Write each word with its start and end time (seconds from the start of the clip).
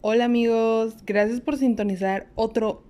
Hola 0.00 0.24
amigos, 0.24 0.96
gracias 1.06 1.40
por 1.40 1.56
sintonizar 1.56 2.26
otro, 2.34 2.82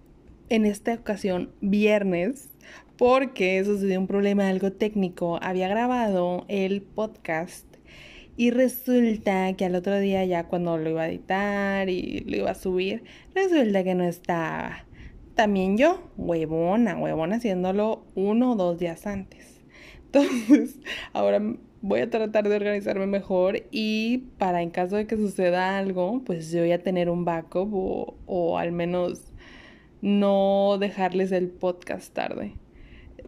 en 0.48 0.64
esta 0.64 0.94
ocasión, 0.94 1.50
viernes, 1.60 2.48
porque 2.96 3.62
sucedió 3.64 4.00
un 4.00 4.06
problema 4.06 4.48
algo 4.48 4.72
técnico. 4.72 5.38
Había 5.42 5.68
grabado 5.68 6.46
el 6.48 6.80
podcast 6.80 7.66
y 8.36 8.50
resulta 8.50 9.52
que 9.54 9.66
al 9.66 9.74
otro 9.74 9.98
día 9.98 10.24
ya 10.24 10.44
cuando 10.44 10.78
lo 10.78 10.88
iba 10.88 11.02
a 11.02 11.08
editar 11.08 11.90
y 11.90 12.20
lo 12.20 12.38
iba 12.38 12.52
a 12.52 12.54
subir, 12.54 13.04
resulta 13.34 13.84
que 13.84 13.94
no 13.94 14.04
estaba. 14.04 14.86
También 15.34 15.76
yo, 15.76 16.10
huevona, 16.16 16.96
huevona, 16.96 17.36
haciéndolo 17.36 18.04
uno 18.14 18.52
o 18.52 18.56
dos 18.56 18.78
días 18.78 19.06
antes. 19.06 19.60
Entonces, 20.06 20.78
ahora 21.12 21.42
voy 21.82 22.00
a 22.00 22.10
tratar 22.10 22.48
de 22.48 22.56
organizarme 22.56 23.06
mejor 23.06 23.62
y 23.70 24.18
para 24.38 24.62
en 24.62 24.70
caso 24.70 24.96
de 24.96 25.06
que 25.06 25.16
suceda 25.16 25.78
algo, 25.78 26.22
pues 26.24 26.50
yo 26.52 26.60
voy 26.60 26.72
a 26.72 26.82
tener 26.82 27.08
un 27.08 27.24
backup 27.24 27.70
o, 28.26 28.58
al 28.58 28.72
menos 28.72 29.32
no 30.02 30.76
dejarles 30.78 31.32
el 31.32 31.48
podcast 31.48 32.12
tarde. 32.12 32.54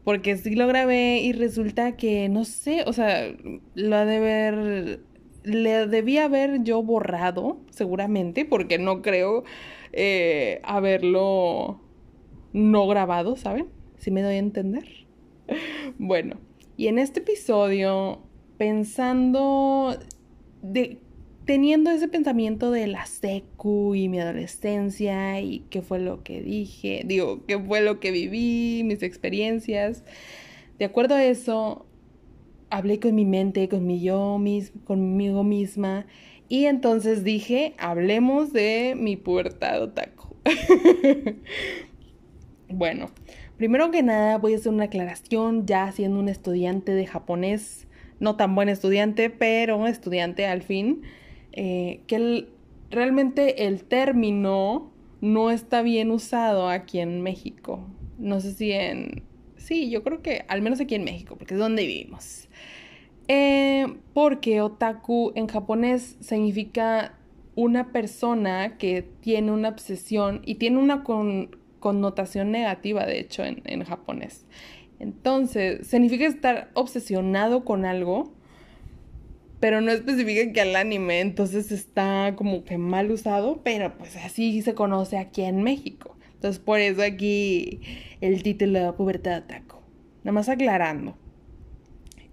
Porque 0.05 0.37
sí 0.37 0.55
lo 0.57 0.67
grabé 0.67 1.21
y 1.21 1.33
resulta 1.33 1.97
que, 1.97 2.29
no 2.29 2.45
sé, 2.45 2.83
o 2.87 2.93
sea, 2.93 3.35
lo 3.75 3.97
ha 3.97 4.05
de 4.05 4.21
ver, 4.21 5.01
le 5.45 5.87
debía 5.87 6.25
haber 6.25 6.65
yo 6.65 6.83
borrado, 6.83 7.61
seguramente, 7.71 8.45
porque 8.45 8.79
no 8.79 9.01
creo 9.01 9.45
eh, 9.93 10.61
haberlo 10.65 11.81
no 12.53 12.87
grabado, 12.89 13.37
¿saben? 13.37 13.69
Si 13.97 14.11
me 14.11 14.23
doy 14.23 14.35
a 14.35 14.39
entender. 14.39 14.87
Bueno, 15.99 16.39
y 16.77 16.89
en 16.89 16.99
este 16.99 17.21
episodio 17.21 18.23
pensando, 18.63 19.99
de, 20.63 20.99
teniendo 21.47 21.91
ese 21.91 22.07
pensamiento 22.07 22.71
de 22.71 22.87
la 22.87 23.07
secu 23.07 23.97
y 23.97 24.09
mi 24.09 24.21
adolescencia 24.21 25.41
y 25.41 25.65
qué 25.69 25.83
fue 25.83 25.99
lo 25.99 26.23
que 26.23 26.43
dije, 26.43 27.03
digo, 27.05 27.45
qué 27.45 27.59
fue 27.59 27.81
lo 27.81 27.99
que 27.99 28.13
viví, 28.13 28.85
mis 28.85 29.03
experiencias. 29.03 30.05
De 30.79 30.85
acuerdo 30.85 31.17
a 31.17 31.25
eso, 31.25 31.87
hablé 32.71 33.01
con 33.01 33.17
mi 33.17 33.25
mente, 33.25 33.69
con 33.69 33.85
mi 33.85 34.01
yo, 34.01 34.39
mis, 34.39 34.71
conmigo 34.85 35.43
misma 35.43 36.07
y 36.49 36.67
entonces 36.67 37.25
dije, 37.25 37.75
hablemos 37.79 38.53
de 38.53 38.95
mi 38.97 39.17
pubertad 39.17 39.83
otaku. 39.83 40.37
bueno, 42.69 43.11
primero 43.57 43.91
que 43.91 44.05
nada 44.05 44.39
voy 44.39 44.55
a 44.55 44.59
hacer 44.59 44.73
una 44.73 44.85
aclaración 44.85 45.67
ya 45.67 45.91
siendo 45.91 46.21
un 46.21 46.29
estudiante 46.29 46.95
de 46.95 47.09
japonés 47.09 47.89
no 48.23 48.37
tan 48.37 48.55
buen 48.55 48.69
estudiante, 48.69 49.31
pero 49.31 49.89
estudiante 49.89 50.47
al 50.47 50.63
fin, 50.63 51.03
eh, 51.51 52.03
que 52.07 52.47
realmente 52.89 53.67
el 53.67 53.83
término 53.83 54.93
no 55.21 55.51
está 55.51 55.83
bien 55.83 56.13
usado 56.13 56.69
aquí 56.69 57.01
en 57.01 57.21
México. 57.21 57.85
No 58.19 58.41
sé 58.41 58.55
si 58.55 58.71
en... 58.71 59.25
Sí, 59.57 59.91
yo 59.91 60.05
creo 60.05 60.23
que 60.23 60.45
al 60.47 60.63
menos 60.63 60.81
aquí 60.81 60.95
en 60.95 61.03
México, 61.03 61.35
porque 61.37 61.55
es 61.55 61.61
donde 61.61 61.85
vivimos. 61.85 62.49
Eh, 63.27 63.87
porque 64.15 64.61
otaku 64.61 65.33
en 65.35 65.49
japonés 65.49 66.17
significa 66.21 67.19
una 67.57 67.91
persona 67.91 68.79
que 68.79 69.03
tiene 69.21 69.51
una 69.51 69.71
obsesión 69.71 70.43
y 70.45 70.57
tiene 70.57 70.79
una 70.79 71.03
connotación 71.81 72.53
negativa, 72.53 73.05
de 73.05 73.19
hecho, 73.19 73.45
en, 73.45 73.63
en 73.65 73.83
japonés. 73.83 74.47
Entonces, 75.03 75.85
significa 75.89 76.27
estar 76.27 76.71
obsesionado 76.75 77.65
con 77.65 77.85
algo, 77.85 78.33
pero 79.59 79.81
no 79.81 79.91
especifica 79.91 80.53
que 80.53 80.61
al 80.61 80.77
anime, 80.77 81.19
entonces 81.19 81.73
está 81.73 82.35
como 82.37 82.63
que 82.63 82.79
mal 82.79 83.11
usado, 83.11 83.63
pero 83.65 83.99
pues 83.99 84.15
así 84.15 84.63
se 84.63 84.75
conoce 84.75 85.19
aquí 85.19 85.43
en 85.43 85.65
México. 85.65 86.17
Entonces, 86.35 86.61
por 86.61 86.79
eso 86.79 87.03
aquí 87.03 87.81
el 88.21 88.45
título 88.45 88.95
Pubertad 88.95 89.43
Taco. 89.43 89.83
Nada 90.23 90.35
más 90.35 90.49
aclarando. 90.49 91.17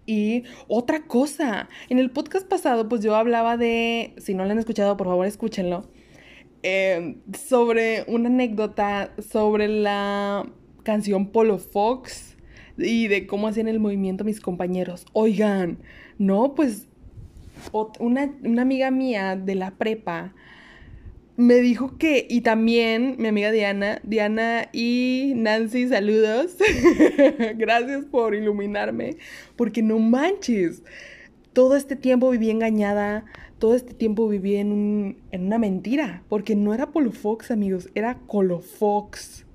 Y 0.05 0.43
otra 0.67 1.07
cosa, 1.07 1.69
en 1.89 1.97
el 1.97 2.11
podcast 2.11 2.47
pasado, 2.47 2.87
pues 2.87 3.01
yo 3.01 3.15
hablaba 3.15 3.57
de, 3.57 4.13
si 4.17 4.35
no 4.35 4.45
lo 4.45 4.51
han 4.51 4.59
escuchado, 4.59 4.95
por 4.95 5.07
favor 5.07 5.25
escúchenlo, 5.25 5.89
eh, 6.61 7.17
sobre 7.35 8.03
una 8.07 8.29
anécdota 8.29 9.11
sobre 9.17 9.67
la 9.67 10.45
canción 10.83 11.31
Polo 11.31 11.57
Fox 11.57 12.29
y 12.79 13.07
de 13.07 13.27
cómo 13.27 13.47
hacían 13.47 13.67
el 13.67 13.79
movimiento 13.79 14.23
mis 14.23 14.39
compañeros. 14.39 15.05
Oigan, 15.13 15.77
no, 16.17 16.55
pues 16.55 16.87
una, 17.99 18.33
amiga 18.61 18.91
mía 18.91 19.35
de 19.35 19.55
la 19.55 19.71
prepa 19.71 20.33
me 21.35 21.55
dijo 21.55 21.97
que, 21.97 22.27
y 22.29 22.41
también 22.41 23.15
mi 23.17 23.27
amiga 23.29 23.51
Diana, 23.51 24.01
Diana 24.03 24.67
y 24.73 25.33
Nancy, 25.35 25.87
saludos. 25.87 26.57
Gracias 27.55 28.05
por 28.05 28.35
iluminarme, 28.35 29.17
porque 29.55 29.81
no 29.81 29.99
manches. 29.99 30.83
Todo 31.53 31.77
este 31.77 31.95
tiempo 31.95 32.29
viví 32.29 32.49
engañada, 32.49 33.25
todo 33.57 33.73
este 33.73 33.93
tiempo 33.93 34.27
viví 34.27 34.57
en, 34.57 35.17
en 35.31 35.45
una 35.45 35.59
mentira, 35.59 36.23
porque 36.27 36.55
no 36.55 36.73
era 36.73 36.91
Polofox, 36.91 37.51
amigos, 37.51 37.89
era 37.95 38.15
Colofox. 38.27 39.45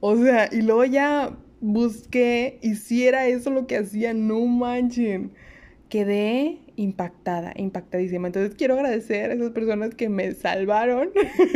O 0.00 0.16
sea, 0.16 0.48
y 0.50 0.62
luego 0.62 0.86
ya 0.86 1.36
busqué 1.62 2.58
y 2.60 2.74
si 2.74 3.06
era 3.06 3.26
eso 3.26 3.48
lo 3.50 3.66
que 3.66 3.78
hacía, 3.78 4.12
no 4.12 4.44
manchen. 4.44 5.32
Quedé 5.88 6.58
impactada, 6.76 7.52
impactadísima. 7.56 8.26
Entonces 8.26 8.54
quiero 8.56 8.74
agradecer 8.74 9.30
a 9.30 9.34
esas 9.34 9.50
personas 9.50 9.94
que 9.94 10.08
me 10.08 10.32
salvaron 10.32 11.10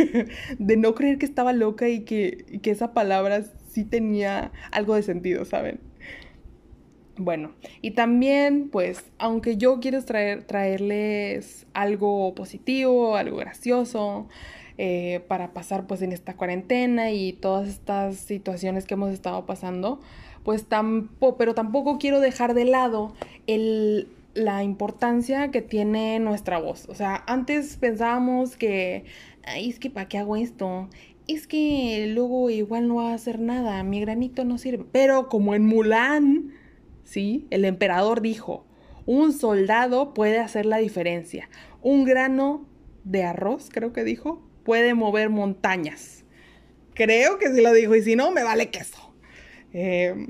de 0.59 0.77
no 0.77 0.95
creer 0.95 1.19
que 1.19 1.27
estaba 1.27 1.53
loca 1.53 1.89
y 1.89 2.05
que, 2.05 2.61
que 2.63 2.71
esa 2.71 2.95
palabra 2.95 3.45
sí 3.69 3.85
tenía 3.85 4.53
algo 4.73 4.95
de 4.95 5.03
sentido, 5.03 5.45
¿saben? 5.45 5.81
Bueno, 7.19 7.55
y 7.81 7.93
también, 7.93 8.69
pues, 8.69 9.05
aunque 9.19 9.57
yo 9.57 9.81
quiero 9.81 10.05
traer, 10.05 10.45
traerles 10.45 11.67
algo 11.73 12.35
positivo, 12.35 13.17
algo 13.17 13.39
gracioso, 13.39 14.29
eh, 14.79 15.25
para 15.29 15.53
pasar 15.53 15.87
pues 15.87 16.03
en 16.03 16.13
esta 16.13 16.37
cuarentena 16.37 17.11
y 17.11 17.33
todas 17.33 17.69
estas 17.69 18.17
situaciones 18.17 18.85
que 18.85 18.95
hemos 18.95 19.11
estado 19.13 19.47
pasando, 19.47 20.01
pues 20.45 20.67
tampoco, 20.67 21.37
pero 21.37 21.55
tampoco 21.55 21.99
quiero 21.99 22.21
dejar 22.21 22.55
de 22.55 22.67
lado 22.67 23.15
el, 23.47 24.09
la 24.35 24.63
importancia 24.63 25.51
que 25.51 25.63
tiene 25.63 26.19
nuestra 26.21 26.59
voz. 26.59 26.89
O 26.89 26.95
sea, 26.95 27.25
antes 27.27 27.77
pensábamos 27.79 28.57
que, 28.57 29.05
es 29.57 29.79
que 29.79 29.91
¿para 29.91 30.09
qué 30.09 30.19
hago 30.19 30.37
esto? 30.37 30.89
Es 31.27 31.47
que 31.47 32.07
luego 32.15 32.51
igual 32.51 32.87
no 32.87 32.97
va 32.97 33.13
a 33.13 33.15
hacer 33.15 33.41
nada, 33.41 33.83
mi 33.83 34.01
granito 34.01 34.45
no 34.45 34.59
sirve. 34.59 34.85
Pero 34.93 35.29
como 35.29 35.55
en 35.55 35.65
Mulan, 35.65 36.53
¿sí? 37.03 37.47
El 37.51 37.65
emperador 37.65 38.21
dijo, 38.21 38.67
un 39.07 39.33
soldado 39.33 40.13
puede 40.13 40.39
hacer 40.39 40.67
la 40.67 40.77
diferencia. 40.77 41.49
Un 41.81 42.05
grano 42.05 42.67
de 43.05 43.25
arroz, 43.25 43.71
creo 43.73 43.93
que 43.93 44.05
dijo, 44.05 44.46
puede 44.67 44.93
mover 44.95 45.31
montañas. 45.31 46.25
Creo 46.93 47.39
que 47.39 47.55
sí 47.55 47.63
lo 47.63 47.73
dijo 47.73 47.95
y 47.95 48.03
si 48.03 48.17
no, 48.17 48.33
me 48.33 48.43
vale 48.43 48.69
queso. 48.69 49.15
Eh, 49.73 50.27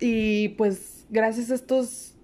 y 0.00 0.48
pues 0.50 1.06
gracias 1.10 1.50
a 1.50 1.54
estos, 1.56 2.14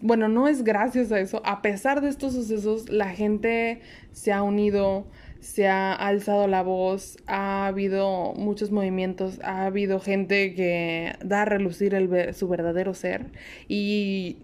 bueno, 0.00 0.28
no 0.28 0.48
es 0.48 0.64
gracias 0.64 1.12
a 1.12 1.20
eso, 1.20 1.42
a 1.44 1.62
pesar 1.62 2.00
de 2.00 2.08
estos 2.08 2.32
sucesos, 2.32 2.88
la 2.88 3.10
gente 3.10 3.80
se 4.12 4.32
ha 4.32 4.42
unido, 4.42 5.06
se 5.40 5.68
ha 5.68 5.92
alzado 5.92 6.48
la 6.48 6.62
voz, 6.62 7.18
ha 7.26 7.66
habido 7.66 8.32
muchos 8.34 8.70
movimientos, 8.70 9.38
ha 9.42 9.66
habido 9.66 10.00
gente 10.00 10.54
que 10.54 11.16
da 11.22 11.42
a 11.42 11.44
relucir 11.44 11.94
el, 11.94 12.34
su 12.34 12.48
verdadero 12.48 12.94
ser 12.94 13.26
y 13.68 14.38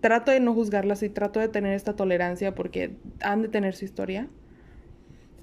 trato 0.00 0.30
de 0.30 0.40
no 0.40 0.54
juzgarlas 0.54 1.02
y 1.02 1.10
trato 1.10 1.38
de 1.38 1.48
tener 1.48 1.74
esta 1.74 1.94
tolerancia 1.94 2.54
porque 2.54 2.96
han 3.20 3.42
de 3.42 3.48
tener 3.48 3.74
su 3.74 3.84
historia 3.84 4.28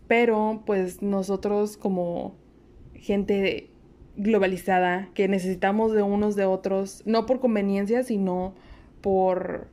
pero 0.10 0.64
pues 0.66 1.04
nosotros 1.04 1.78
como 1.78 2.36
gente 2.96 3.70
globalizada 4.18 5.08
que 5.14 5.28
necesitamos 5.28 5.94
de 5.94 6.02
unos 6.02 6.36
de 6.36 6.46
otros, 6.46 7.04
no 7.06 7.28
por 7.28 7.40
conveniencia, 7.40 8.02
sino 8.02 8.56
por 9.02 9.68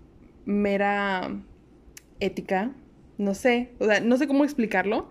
mera 0.44 1.42
ética, 2.20 2.72
no 3.16 3.32
sé, 3.32 3.70
o 3.78 3.86
sea, 3.86 4.00
no 4.00 4.18
sé 4.18 4.28
cómo 4.28 4.44
explicarlo, 4.44 5.08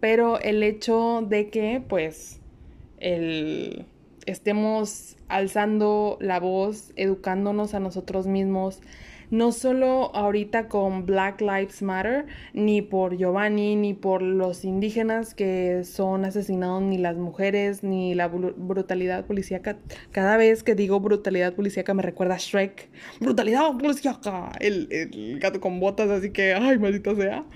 pero 0.00 0.40
el 0.40 0.62
hecho 0.62 1.22
de 1.28 1.50
que 1.50 1.82
pues 1.86 2.40
el 2.98 3.84
estemos 4.24 5.18
alzando 5.28 6.16
la 6.18 6.40
voz, 6.40 6.92
educándonos 6.96 7.74
a 7.74 7.80
nosotros 7.80 8.26
mismos, 8.26 8.80
no 9.32 9.50
solo 9.50 10.14
ahorita 10.14 10.68
con 10.68 11.06
Black 11.06 11.40
Lives 11.40 11.80
Matter, 11.80 12.26
ni 12.52 12.82
por 12.82 13.16
Giovanni, 13.16 13.76
ni 13.76 13.94
por 13.94 14.20
los 14.20 14.62
indígenas 14.62 15.34
que 15.34 15.84
son 15.84 16.26
asesinados, 16.26 16.82
ni 16.82 16.98
las 16.98 17.16
mujeres, 17.16 17.82
ni 17.82 18.14
la 18.14 18.28
brutalidad 18.28 19.24
policíaca. 19.24 19.78
Cada 20.10 20.36
vez 20.36 20.62
que 20.62 20.74
digo 20.74 21.00
brutalidad 21.00 21.54
policíaca 21.54 21.94
me 21.94 22.02
recuerda 22.02 22.34
a 22.34 22.38
Shrek. 22.38 22.90
Brutalidad 23.20 23.72
policíaca. 23.78 24.52
El, 24.60 24.88
el 24.90 25.40
gato 25.40 25.62
con 25.62 25.80
botas, 25.80 26.10
así 26.10 26.28
que, 26.30 26.52
ay, 26.52 26.78
maldita 26.78 27.14
sea. 27.14 27.46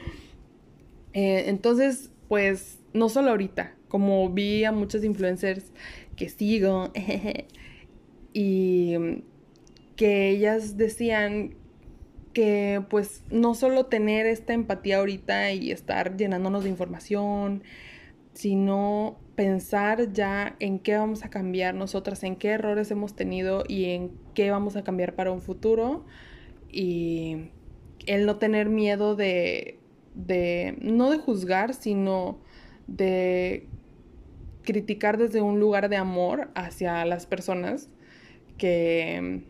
Eh, 1.12 1.44
entonces, 1.48 2.10
pues, 2.26 2.78
no 2.94 3.10
solo 3.10 3.28
ahorita, 3.32 3.76
como 3.88 4.30
vi 4.30 4.64
a 4.64 4.72
muchos 4.72 5.04
influencers 5.04 5.74
que 6.16 6.30
sigo 6.30 6.90
y 8.32 8.94
que 9.94 10.30
ellas 10.30 10.78
decían 10.78 11.54
que 12.36 12.84
pues 12.90 13.22
no 13.30 13.54
solo 13.54 13.86
tener 13.86 14.26
esta 14.26 14.52
empatía 14.52 14.98
ahorita 14.98 15.52
y 15.52 15.70
estar 15.70 16.18
llenándonos 16.18 16.64
de 16.64 16.68
información, 16.68 17.62
sino 18.34 19.18
pensar 19.36 20.12
ya 20.12 20.54
en 20.60 20.78
qué 20.78 20.98
vamos 20.98 21.24
a 21.24 21.30
cambiar 21.30 21.74
nosotras, 21.74 22.22
en 22.24 22.36
qué 22.36 22.48
errores 22.48 22.90
hemos 22.90 23.16
tenido 23.16 23.64
y 23.66 23.86
en 23.86 24.10
qué 24.34 24.50
vamos 24.50 24.76
a 24.76 24.84
cambiar 24.84 25.14
para 25.14 25.32
un 25.32 25.40
futuro. 25.40 26.04
Y 26.70 27.48
el 28.04 28.26
no 28.26 28.36
tener 28.36 28.68
miedo 28.68 29.16
de, 29.16 29.78
de 30.14 30.76
no 30.82 31.10
de 31.10 31.16
juzgar, 31.16 31.72
sino 31.72 32.38
de 32.86 33.66
criticar 34.62 35.16
desde 35.16 35.40
un 35.40 35.58
lugar 35.58 35.88
de 35.88 35.96
amor 35.96 36.50
hacia 36.54 37.02
las 37.06 37.24
personas 37.24 37.88
que 38.58 39.42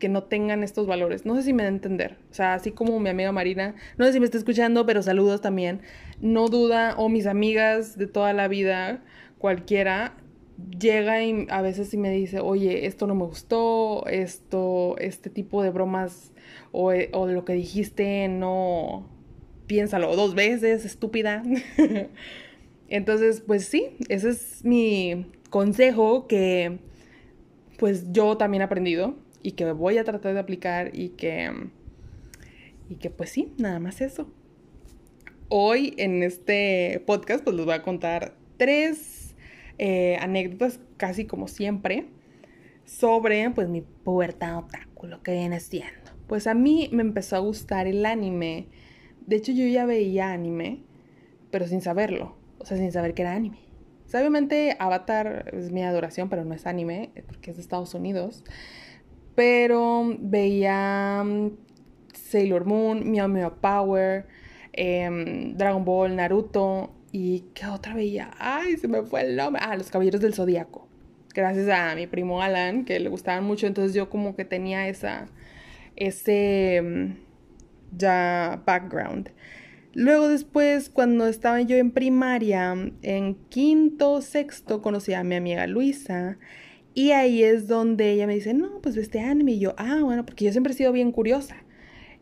que 0.00 0.08
no 0.08 0.24
tengan 0.24 0.64
estos 0.64 0.88
valores. 0.88 1.24
No 1.24 1.36
sé 1.36 1.44
si 1.44 1.52
me 1.52 1.62
da 1.62 1.68
a 1.68 1.72
entender. 1.72 2.16
O 2.32 2.34
sea, 2.34 2.54
así 2.54 2.72
como 2.72 2.98
mi 2.98 3.10
amiga 3.10 3.30
Marina, 3.30 3.76
no 3.98 4.06
sé 4.06 4.14
si 4.14 4.18
me 4.18 4.24
está 4.24 4.38
escuchando, 4.38 4.84
pero 4.86 5.02
saludos 5.02 5.40
también. 5.40 5.82
No 6.20 6.48
duda, 6.48 6.96
o 6.96 7.08
mis 7.08 7.26
amigas 7.26 7.96
de 7.96 8.08
toda 8.08 8.32
la 8.32 8.48
vida, 8.48 9.04
cualquiera, 9.38 10.16
llega 10.80 11.22
y 11.22 11.46
a 11.50 11.62
veces 11.62 11.94
y 11.94 11.98
me 11.98 12.10
dice, 12.10 12.40
oye, 12.40 12.86
esto 12.86 13.06
no 13.06 13.14
me 13.14 13.24
gustó, 13.24 14.06
esto, 14.06 14.96
este 14.98 15.30
tipo 15.30 15.62
de 15.62 15.70
bromas 15.70 16.32
o, 16.72 16.92
o 17.12 17.26
lo 17.26 17.44
que 17.44 17.52
dijiste, 17.52 18.26
no, 18.28 19.06
piénsalo 19.66 20.16
dos 20.16 20.34
veces, 20.34 20.84
estúpida. 20.84 21.44
Entonces, 22.88 23.42
pues 23.46 23.66
sí, 23.66 23.96
ese 24.08 24.30
es 24.30 24.64
mi 24.64 25.26
consejo 25.50 26.26
que 26.26 26.78
pues 27.78 28.12
yo 28.12 28.36
también 28.36 28.62
he 28.62 28.64
aprendido 28.64 29.14
y 29.42 29.52
que 29.52 29.70
voy 29.72 29.98
a 29.98 30.04
tratar 30.04 30.34
de 30.34 30.40
aplicar 30.40 30.90
y 30.92 31.10
que, 31.10 31.50
y 32.88 32.96
que 32.96 33.10
pues 33.10 33.30
sí, 33.30 33.52
nada 33.58 33.78
más 33.78 34.00
eso. 34.00 34.30
Hoy 35.48 35.94
en 35.96 36.22
este 36.22 37.02
podcast 37.06 37.42
pues 37.42 37.56
les 37.56 37.64
voy 37.64 37.74
a 37.74 37.82
contar 37.82 38.34
tres 38.56 39.34
eh, 39.78 40.16
anécdotas 40.20 40.80
casi 40.96 41.24
como 41.24 41.48
siempre 41.48 42.06
sobre 42.84 43.48
pues 43.50 43.68
mi 43.68 43.80
pubertad 43.80 44.58
otaku, 44.58 45.06
lo 45.06 45.22
que 45.22 45.32
viene 45.32 45.60
siendo. 45.60 46.10
Pues 46.26 46.46
a 46.46 46.54
mí 46.54 46.88
me 46.92 47.02
empezó 47.02 47.36
a 47.36 47.40
gustar 47.40 47.86
el 47.86 48.04
anime. 48.04 48.68
De 49.26 49.36
hecho 49.36 49.52
yo 49.52 49.66
ya 49.66 49.86
veía 49.86 50.32
anime, 50.32 50.82
pero 51.50 51.66
sin 51.66 51.80
saberlo, 51.80 52.36
o 52.58 52.66
sea, 52.66 52.76
sin 52.76 52.92
saber 52.92 53.14
que 53.14 53.22
era 53.22 53.32
anime. 53.32 53.58
obviamente 54.12 54.76
Avatar 54.78 55.50
es 55.52 55.72
mi 55.72 55.82
adoración, 55.82 56.28
pero 56.28 56.44
no 56.44 56.54
es 56.54 56.66
anime, 56.66 57.10
porque 57.26 57.50
es 57.50 57.56
de 57.56 57.62
Estados 57.62 57.94
Unidos 57.94 58.44
pero 59.40 60.18
veía 60.18 61.22
mm, 61.24 61.52
Sailor 62.12 62.66
Moon, 62.66 63.10
Meow 63.10 63.26
Meow 63.26 63.54
Power, 63.58 64.26
em, 64.74 65.56
Dragon 65.56 65.82
Ball, 65.82 66.14
Naruto 66.14 66.92
y 67.10 67.44
¿qué 67.54 67.64
otra 67.64 67.94
veía? 67.94 68.32
Ay, 68.38 68.76
se 68.76 68.86
me 68.86 69.00
fue 69.00 69.22
el 69.22 69.36
nombre. 69.36 69.62
Ah, 69.64 69.78
Los 69.78 69.88
Caballeros 69.90 70.20
del 70.20 70.34
Zodíaco. 70.34 70.86
Gracias 71.34 71.70
a 71.70 71.94
mi 71.94 72.06
primo 72.06 72.42
Alan, 72.42 72.84
que 72.84 73.00
le 73.00 73.08
gustaban 73.08 73.42
mucho, 73.44 73.66
entonces 73.66 73.94
yo 73.94 74.10
como 74.10 74.36
que 74.36 74.44
tenía 74.44 74.88
esa, 74.88 75.28
ese 75.96 76.82
mm, 76.84 77.96
ya 77.96 78.62
background. 78.66 79.30
Luego 79.94 80.28
después, 80.28 80.90
cuando 80.90 81.26
estaba 81.26 81.62
yo 81.62 81.78
en 81.78 81.92
primaria, 81.92 82.76
en 83.00 83.34
quinto, 83.48 84.20
sexto, 84.20 84.82
conocí 84.82 85.14
a 85.14 85.24
mi 85.24 85.34
amiga 85.34 85.66
Luisa 85.66 86.36
y 86.94 87.12
ahí 87.12 87.42
es 87.42 87.68
donde 87.68 88.10
ella 88.12 88.26
me 88.26 88.34
dice, 88.34 88.52
no, 88.52 88.80
pues 88.82 88.96
este 88.96 89.20
anime. 89.20 89.52
Y 89.52 89.60
yo, 89.60 89.74
ah, 89.78 90.00
bueno, 90.02 90.24
porque 90.26 90.44
yo 90.44 90.52
siempre 90.52 90.72
he 90.72 90.76
sido 90.76 90.92
bien 90.92 91.12
curiosa. 91.12 91.56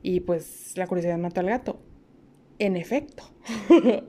Y 0.03 0.20
pues 0.20 0.75
la 0.76 0.87
curiosidad 0.87 1.19
mató 1.19 1.41
al 1.41 1.47
gato. 1.47 1.81
En 2.59 2.76
efecto. 2.76 3.25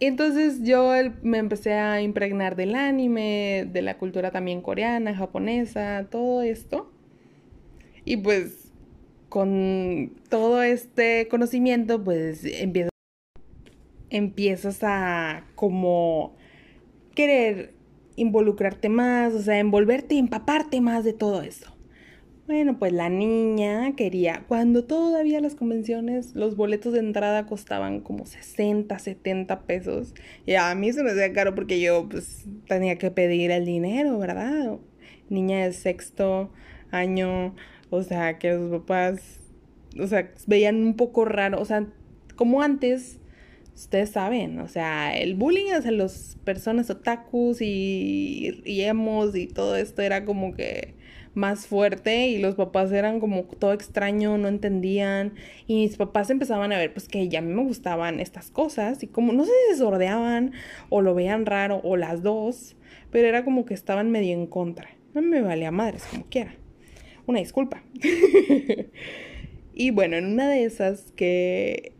Entonces 0.00 0.62
yo 0.62 0.92
me 1.22 1.38
empecé 1.38 1.72
a 1.72 2.02
impregnar 2.02 2.54
del 2.54 2.74
anime, 2.74 3.66
de 3.70 3.82
la 3.82 3.96
cultura 3.98 4.30
también 4.30 4.60
coreana, 4.60 5.14
japonesa, 5.14 6.06
todo 6.10 6.42
esto. 6.42 6.92
Y 8.04 8.18
pues 8.18 8.72
con 9.28 10.12
todo 10.28 10.62
este 10.62 11.28
conocimiento, 11.28 12.02
pues 12.04 12.44
empiezas, 12.44 12.90
empiezas 14.10 14.78
a 14.82 15.46
como 15.54 16.36
querer 17.14 17.75
involucrarte 18.16 18.88
más, 18.88 19.34
o 19.34 19.40
sea, 19.40 19.58
envolverte 19.58 20.18
empaparte 20.18 20.80
más 20.80 21.04
de 21.04 21.12
todo 21.12 21.42
eso. 21.42 21.76
Bueno, 22.46 22.78
pues 22.78 22.92
la 22.92 23.08
niña 23.08 23.96
quería, 23.96 24.44
cuando 24.46 24.84
todavía 24.84 25.40
las 25.40 25.56
convenciones, 25.56 26.36
los 26.36 26.54
boletos 26.54 26.92
de 26.92 27.00
entrada 27.00 27.44
costaban 27.46 28.00
como 28.00 28.24
60, 28.24 28.96
70 28.96 29.62
pesos. 29.62 30.14
Y 30.46 30.54
a 30.54 30.72
mí 30.76 30.92
se 30.92 31.02
me 31.02 31.10
hacía 31.10 31.32
caro 31.32 31.56
porque 31.56 31.80
yo 31.80 32.08
pues 32.08 32.44
tenía 32.68 32.98
que 32.98 33.10
pedir 33.10 33.50
el 33.50 33.64
dinero, 33.64 34.16
¿verdad? 34.18 34.78
Niña 35.28 35.64
de 35.64 35.72
sexto 35.72 36.52
año, 36.92 37.56
o 37.90 38.02
sea, 38.04 38.38
que 38.38 38.52
los 38.52 38.70
papás, 38.70 39.40
o 40.00 40.06
sea, 40.06 40.30
veían 40.46 40.76
un 40.76 40.94
poco 40.94 41.24
raro, 41.24 41.60
o 41.60 41.64
sea, 41.64 41.84
como 42.36 42.62
antes 42.62 43.18
ustedes 43.76 44.10
saben, 44.10 44.58
o 44.58 44.68
sea, 44.68 45.16
el 45.16 45.34
bullying 45.34 45.70
hacia 45.72 45.92
las 45.92 46.36
personas 46.44 46.88
otakus 46.90 47.60
y, 47.60 48.62
y 48.64 48.80
emos 48.82 49.36
y 49.36 49.46
todo 49.46 49.76
esto 49.76 50.02
era 50.02 50.24
como 50.24 50.54
que 50.54 50.94
más 51.34 51.66
fuerte 51.66 52.28
y 52.28 52.38
los 52.38 52.54
papás 52.54 52.90
eran 52.90 53.20
como 53.20 53.44
todo 53.44 53.74
extraño, 53.74 54.38
no 54.38 54.48
entendían 54.48 55.34
y 55.66 55.74
mis 55.82 55.96
papás 55.96 56.30
empezaban 56.30 56.72
a 56.72 56.78
ver 56.78 56.94
pues 56.94 57.08
que 57.08 57.28
ya 57.28 57.40
a 57.40 57.42
mí 57.42 57.52
me 57.52 57.62
gustaban 57.62 58.20
estas 58.20 58.50
cosas 58.50 59.02
y 59.02 59.06
como 59.06 59.34
no 59.34 59.44
sé 59.44 59.50
si 59.50 59.74
se 59.74 59.78
sordeaban 59.80 60.52
o 60.88 61.02
lo 61.02 61.14
veían 61.14 61.44
raro 61.44 61.82
o 61.84 61.98
las 61.98 62.22
dos, 62.22 62.76
pero 63.10 63.28
era 63.28 63.44
como 63.44 63.66
que 63.66 63.74
estaban 63.74 64.10
medio 64.10 64.32
en 64.32 64.46
contra. 64.46 64.88
No 65.12 65.20
me 65.20 65.42
valía 65.42 65.70
madres, 65.70 66.04
como 66.10 66.24
quiera. 66.24 66.54
Una 67.26 67.40
disculpa. 67.40 67.82
y 69.74 69.90
bueno, 69.90 70.16
en 70.16 70.26
una 70.26 70.48
de 70.48 70.64
esas 70.64 71.12
que 71.12 71.95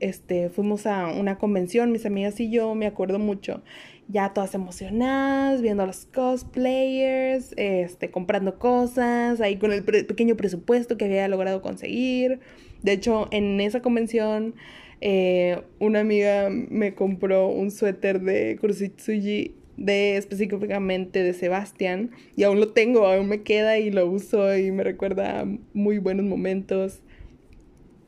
este, 0.00 0.50
fuimos 0.50 0.86
a 0.86 1.08
una 1.08 1.38
convención, 1.38 1.92
mis 1.92 2.06
amigas 2.06 2.38
y 2.40 2.50
yo, 2.50 2.74
me 2.74 2.86
acuerdo 2.86 3.18
mucho, 3.18 3.62
ya 4.08 4.32
todas 4.32 4.54
emocionadas, 4.54 5.60
viendo 5.60 5.82
a 5.82 5.86
los 5.86 6.06
cosplayers, 6.06 7.52
este, 7.56 8.10
comprando 8.10 8.58
cosas, 8.58 9.40
ahí 9.40 9.56
con 9.56 9.72
el 9.72 9.84
pequeño 9.84 10.36
presupuesto 10.36 10.96
que 10.96 11.04
había 11.04 11.28
logrado 11.28 11.60
conseguir. 11.62 12.40
De 12.82 12.92
hecho, 12.92 13.28
en 13.30 13.60
esa 13.60 13.82
convención, 13.82 14.54
eh, 15.00 15.62
una 15.78 16.00
amiga 16.00 16.48
me 16.50 16.94
compró 16.94 17.48
un 17.48 17.70
suéter 17.70 18.20
de 18.20 18.56
Kurositsuji 18.60 19.54
de 19.76 20.16
específicamente 20.16 21.22
de 21.22 21.32
Sebastián 21.32 22.10
y 22.34 22.42
aún 22.42 22.58
lo 22.58 22.70
tengo, 22.72 23.06
aún 23.06 23.28
me 23.28 23.42
queda 23.42 23.78
y 23.78 23.90
lo 23.90 24.06
uso 24.10 24.56
y 24.56 24.72
me 24.72 24.82
recuerda 24.82 25.46
muy 25.72 25.98
buenos 25.98 26.26
momentos. 26.26 27.00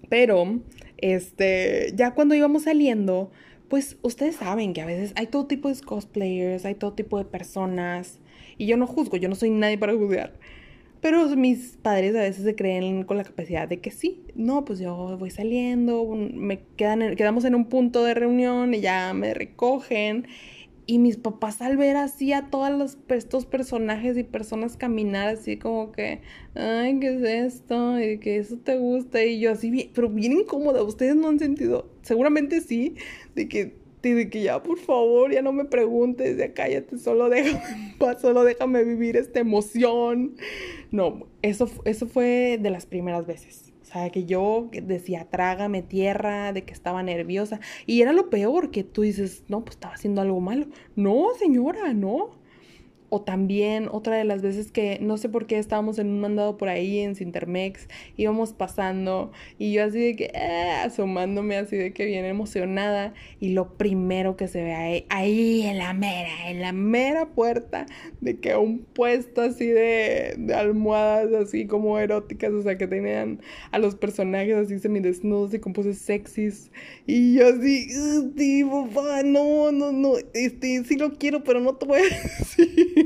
Pero 0.09 0.61
este, 1.01 1.93
ya 1.95 2.15
cuando 2.15 2.35
íbamos 2.35 2.65
saliendo, 2.65 3.31
pues 3.69 3.97
ustedes 4.03 4.37
saben 4.37 4.73
que 4.73 4.81
a 4.81 4.87
veces 4.87 5.13
hay 5.17 5.27
todo 5.27 5.47
tipo 5.47 5.69
de 5.69 5.81
cosplayers, 5.81 6.65
hay 6.65 6.75
todo 6.75 6.93
tipo 6.93 7.19
de 7.19 7.25
personas, 7.25 8.19
y 8.59 8.67
yo 8.67 8.77
no 8.77 8.87
juzgo, 8.87 9.17
yo 9.17 9.29
no 9.29 9.35
soy 9.35 9.51
nadie 9.51 9.79
para 9.79 9.95
juzgar. 9.95 10.35
Pero 11.01 11.27
mis 11.35 11.79
padres 11.81 12.15
a 12.15 12.21
veces 12.21 12.45
se 12.45 12.55
creen 12.55 13.05
con 13.05 13.17
la 13.17 13.25
capacidad 13.25 13.67
de 13.67 13.81
que 13.81 13.91
sí, 13.91 14.23
no, 14.35 14.67
pues 14.67 14.81
yo 14.81 15.17
voy 15.19 15.31
saliendo, 15.31 16.05
me 16.15 16.61
quedan, 16.77 17.17
quedamos 17.17 17.47
en 17.47 17.55
un 17.55 17.67
punto 17.67 18.05
de 18.05 18.13
reunión 18.13 18.75
y 18.75 18.81
ya 18.81 19.15
me 19.15 19.33
recogen 19.33 20.27
y 20.91 20.99
mis 20.99 21.19
papás 21.19 21.63
al 21.63 21.77
ver 21.77 21.97
así 21.97 22.33
a 22.33 22.51
todos 22.51 22.99
estos 23.11 23.47
personajes 23.47 24.19
y 24.19 24.25
personas 24.25 24.77
caminar 24.77 25.29
así 25.29 25.57
como 25.57 25.93
que, 25.93 26.21
ay, 26.57 26.99
¿qué 26.99 27.15
es 27.15 27.23
esto? 27.23 28.01
Y 28.01 28.19
que 28.19 28.39
eso 28.39 28.59
te 28.59 28.77
gusta. 28.77 29.25
Y 29.25 29.39
yo 29.39 29.53
así, 29.53 29.93
pero 29.95 30.09
bien 30.09 30.33
incómoda. 30.33 30.83
Ustedes 30.83 31.15
no 31.15 31.29
han 31.29 31.39
sentido, 31.39 31.89
seguramente 32.03 32.61
sí, 32.61 32.97
de 33.37 33.49
que 33.49 33.79
de 34.03 34.31
que 34.31 34.43
ya, 34.43 34.65
por 34.65 34.79
favor, 34.79 35.31
ya 35.33 35.43
no 35.43 35.53
me 35.53 35.65
preguntes, 35.65 36.39
ya 36.39 36.55
cállate, 36.55 36.99
solo 36.99 37.29
déjame 37.29 37.61
solo 38.21 38.43
déjame 38.43 38.83
vivir 38.83 39.17
esta 39.17 39.39
emoción. 39.39 40.35
No, 40.91 41.29
eso, 41.43 41.71
eso 41.85 42.09
fue 42.09 42.59
de 42.61 42.71
las 42.71 42.87
primeras 42.87 43.29
veces. 43.29 43.70
Sea, 43.93 44.11
que 44.11 44.25
yo 44.25 44.69
decía, 44.71 45.27
trágame 45.31 45.83
tierra, 45.83 46.53
de 46.53 46.65
que 46.65 46.73
estaba 46.73 47.03
nerviosa. 47.03 47.61
Y 47.87 48.03
era 48.03 48.13
lo 48.13 48.31
peor, 48.31 48.71
que 48.71 48.85
tú 48.85 49.03
dices, 49.03 49.45
no, 49.49 49.65
pues 49.65 49.77
estaba 49.77 49.95
haciendo 49.95 50.21
algo 50.21 50.41
malo. 50.41 50.67
No, 50.95 51.27
señora, 51.39 51.93
no. 51.93 52.40
O 53.11 53.23
también 53.23 53.89
otra 53.91 54.17
de 54.17 54.25
las 54.25 54.41
veces 54.41 54.71
que 54.71 54.99
no 55.01 55.19
sé 55.19 55.29
por 55.29 55.47
qué 55.47 55.59
estábamos 55.59 55.99
en 55.99 56.09
un 56.09 56.21
mandado 56.21 56.57
por 56.57 56.69
ahí 56.69 57.01
en 57.01 57.17
Sintermex, 57.17 57.89
íbamos 58.17 58.53
pasando 58.53 59.33
y 59.59 59.73
yo 59.73 59.85
así 59.85 59.99
de 59.99 60.17
que 60.17 60.31
eh, 60.33 60.71
asomándome 60.85 61.57
así 61.57 61.77
de 61.77 61.93
que 61.93 62.07
bien 62.07 62.25
emocionada 62.25 63.13
y 63.41 63.51
lo 63.51 63.75
primero 63.75 64.37
que 64.37 64.47
se 64.47 64.63
ve 64.63 64.75
ahí, 64.75 65.07
ahí 65.09 65.63
en 65.63 65.79
la 65.79 65.93
mera, 65.93 66.49
en 66.49 66.61
la 66.61 66.73
mera 66.73 67.27
puerta 67.27 67.87
de 68.21 68.39
que 68.39 68.55
un 68.55 68.79
puesto 68.79 69.43
así 69.43 69.67
de, 69.67 70.37
de 70.39 70.55
almohadas 70.55 71.33
así 71.33 71.67
como 71.67 71.99
eróticas, 71.99 72.53
o 72.53 72.63
sea 72.63 72.79
que 72.79 72.87
tenían 72.87 73.41
a 73.73 73.79
los 73.79 73.97
personajes 73.97 74.55
así 74.55 74.79
semidesnudos 74.79 75.53
y 75.53 75.59
con 75.59 75.73
poses 75.73 75.99
sexys 75.99 76.71
y 77.07 77.35
yo 77.35 77.49
así, 77.49 77.89
sí, 78.37 78.65
papá, 78.65 79.23
no, 79.25 79.73
no, 79.73 79.91
no, 79.91 80.13
este, 80.33 80.85
sí 80.85 80.97
lo 80.97 81.19
quiero 81.19 81.43
pero 81.43 81.61
no 81.61 81.75
te 81.75 81.87
voy 81.87 82.01
a 82.01 82.03
decir. 82.39 83.00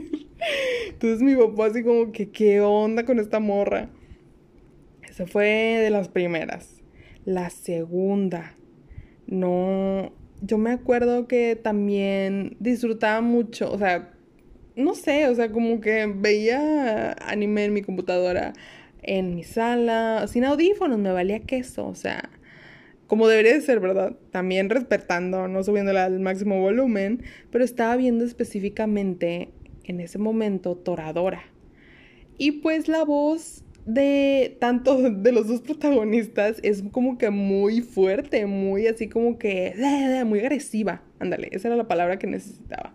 Entonces 0.88 1.22
mi 1.22 1.34
papá 1.34 1.66
así 1.66 1.82
como 1.82 2.12
que, 2.12 2.30
¿qué 2.30 2.60
onda 2.60 3.04
con 3.04 3.18
esta 3.18 3.40
morra? 3.40 3.90
Esa 5.08 5.26
fue 5.26 5.46
de 5.46 5.90
las 5.90 6.08
primeras. 6.08 6.82
La 7.24 7.50
segunda, 7.50 8.56
no, 9.26 10.12
yo 10.42 10.58
me 10.58 10.72
acuerdo 10.72 11.26
que 11.26 11.56
también 11.56 12.56
disfrutaba 12.60 13.20
mucho, 13.20 13.72
o 13.72 13.78
sea, 13.78 14.12
no 14.76 14.94
sé, 14.94 15.28
o 15.28 15.34
sea, 15.34 15.50
como 15.50 15.80
que 15.80 16.06
veía 16.06 17.12
anime 17.12 17.64
en 17.64 17.72
mi 17.72 17.82
computadora, 17.82 18.52
en 19.02 19.34
mi 19.34 19.44
sala, 19.44 20.26
sin 20.26 20.44
audífonos, 20.44 20.98
me 20.98 21.12
valía 21.12 21.40
queso, 21.40 21.86
o 21.86 21.94
sea, 21.94 22.30
como 23.06 23.28
debería 23.28 23.54
de 23.54 23.60
ser, 23.60 23.80
¿verdad? 23.80 24.16
También 24.30 24.70
respetando, 24.70 25.46
no 25.48 25.62
subiéndola 25.62 26.06
al 26.06 26.20
máximo 26.20 26.60
volumen, 26.60 27.22
pero 27.50 27.64
estaba 27.64 27.96
viendo 27.96 28.24
específicamente 28.24 29.50
en 29.84 30.00
ese 30.00 30.18
momento 30.18 30.76
Toradora. 30.76 31.44
Y 32.38 32.52
pues 32.52 32.88
la 32.88 33.04
voz 33.04 33.64
de 33.86 34.56
tanto 34.60 34.96
de 35.10 35.32
los 35.32 35.48
dos 35.48 35.60
protagonistas 35.60 36.58
es 36.62 36.82
como 36.90 37.18
que 37.18 37.30
muy 37.30 37.80
fuerte, 37.80 38.46
muy 38.46 38.86
así 38.86 39.08
como 39.08 39.38
que 39.38 39.74
muy 40.26 40.40
agresiva. 40.40 41.02
Ándale, 41.18 41.48
esa 41.52 41.68
era 41.68 41.76
la 41.76 41.88
palabra 41.88 42.18
que 42.18 42.26
necesitaba. 42.26 42.94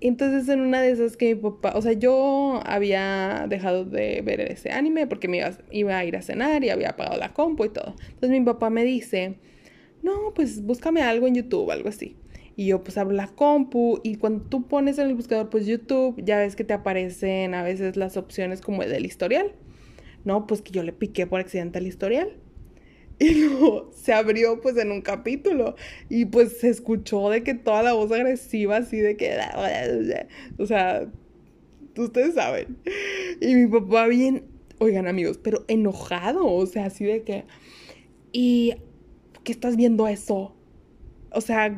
Entonces 0.00 0.48
en 0.50 0.60
una 0.60 0.82
de 0.82 0.90
esas 0.90 1.16
que 1.16 1.34
mi 1.34 1.40
papá, 1.40 1.72
o 1.76 1.80
sea, 1.80 1.92
yo 1.92 2.60
había 2.66 3.46
dejado 3.48 3.86
de 3.86 4.20
ver 4.22 4.40
ese 4.40 4.70
anime 4.70 5.06
porque 5.06 5.28
me 5.28 5.38
iba, 5.38 5.52
iba 5.70 5.96
a 5.96 6.04
ir 6.04 6.16
a 6.16 6.22
cenar 6.22 6.62
y 6.62 6.68
había 6.68 6.90
apagado 6.90 7.18
la 7.18 7.32
compu 7.32 7.64
y 7.64 7.70
todo. 7.70 7.94
Entonces 8.08 8.30
mi 8.30 8.42
papá 8.42 8.68
me 8.68 8.84
dice, 8.84 9.36
no, 10.02 10.34
pues 10.34 10.62
búscame 10.62 11.00
algo 11.00 11.26
en 11.26 11.36
YouTube, 11.36 11.70
algo 11.70 11.88
así. 11.88 12.16
Y 12.56 12.66
yo 12.66 12.84
pues 12.84 12.96
abro 12.98 13.14
la 13.14 13.26
compu 13.26 14.00
y 14.02 14.16
cuando 14.16 14.44
tú 14.44 14.66
pones 14.66 14.98
en 14.98 15.08
el 15.08 15.14
buscador 15.14 15.50
pues 15.50 15.66
YouTube, 15.66 16.14
ya 16.22 16.38
ves 16.38 16.54
que 16.54 16.64
te 16.64 16.72
aparecen 16.72 17.54
a 17.54 17.62
veces 17.62 17.96
las 17.96 18.16
opciones 18.16 18.60
como 18.60 18.82
del 18.84 19.04
historial. 19.04 19.52
No, 20.24 20.46
pues 20.46 20.62
que 20.62 20.70
yo 20.70 20.82
le 20.82 20.92
piqué 20.92 21.26
por 21.26 21.40
accidente 21.40 21.78
al 21.78 21.86
historial. 21.86 22.28
Y 23.20 23.32
luego 23.34 23.92
se 23.94 24.12
abrió 24.12 24.60
pues 24.60 24.76
en 24.76 24.90
un 24.90 25.00
capítulo 25.00 25.76
y 26.08 26.24
pues 26.24 26.58
se 26.58 26.68
escuchó 26.68 27.30
de 27.30 27.44
que 27.44 27.54
toda 27.54 27.84
la 27.84 27.92
voz 27.92 28.10
agresiva 28.10 28.78
así 28.78 28.98
de 28.98 29.16
que... 29.16 29.38
O 30.58 30.66
sea, 30.66 31.08
ustedes 31.96 32.34
saben. 32.34 32.76
Y 33.40 33.54
mi 33.54 33.68
papá 33.68 34.08
bien, 34.08 34.44
oigan 34.78 35.06
amigos, 35.06 35.38
pero 35.38 35.64
enojado, 35.68 36.46
o 36.46 36.66
sea, 36.66 36.86
así 36.86 37.04
de 37.04 37.22
que... 37.22 37.44
¿Y 38.32 38.74
qué 39.44 39.52
estás 39.52 39.76
viendo 39.76 40.08
eso? 40.08 40.56
O 41.30 41.40
sea, 41.40 41.72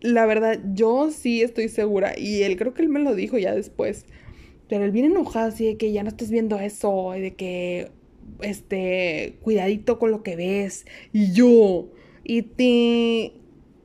la 0.00 0.26
verdad, 0.26 0.60
yo 0.74 1.10
sí 1.10 1.42
estoy 1.42 1.68
segura, 1.68 2.18
y 2.18 2.42
él 2.42 2.56
creo 2.56 2.74
que 2.74 2.82
él 2.82 2.88
me 2.88 3.00
lo 3.00 3.14
dijo 3.14 3.38
ya 3.38 3.54
después, 3.54 4.04
pero 4.68 4.84
él 4.84 4.90
viene 4.90 5.08
enojado 5.08 5.48
así 5.48 5.64
de 5.66 5.76
que 5.76 5.92
ya 5.92 6.02
no 6.02 6.08
estés 6.08 6.30
viendo 6.30 6.58
eso, 6.58 7.16
y 7.16 7.20
de 7.20 7.34
que, 7.34 7.90
este, 8.40 9.36
cuidadito 9.42 9.98
con 9.98 10.10
lo 10.10 10.22
que 10.22 10.36
ves, 10.36 10.86
y 11.12 11.32
yo, 11.32 11.88
y 12.24 12.42
te, 12.42 13.32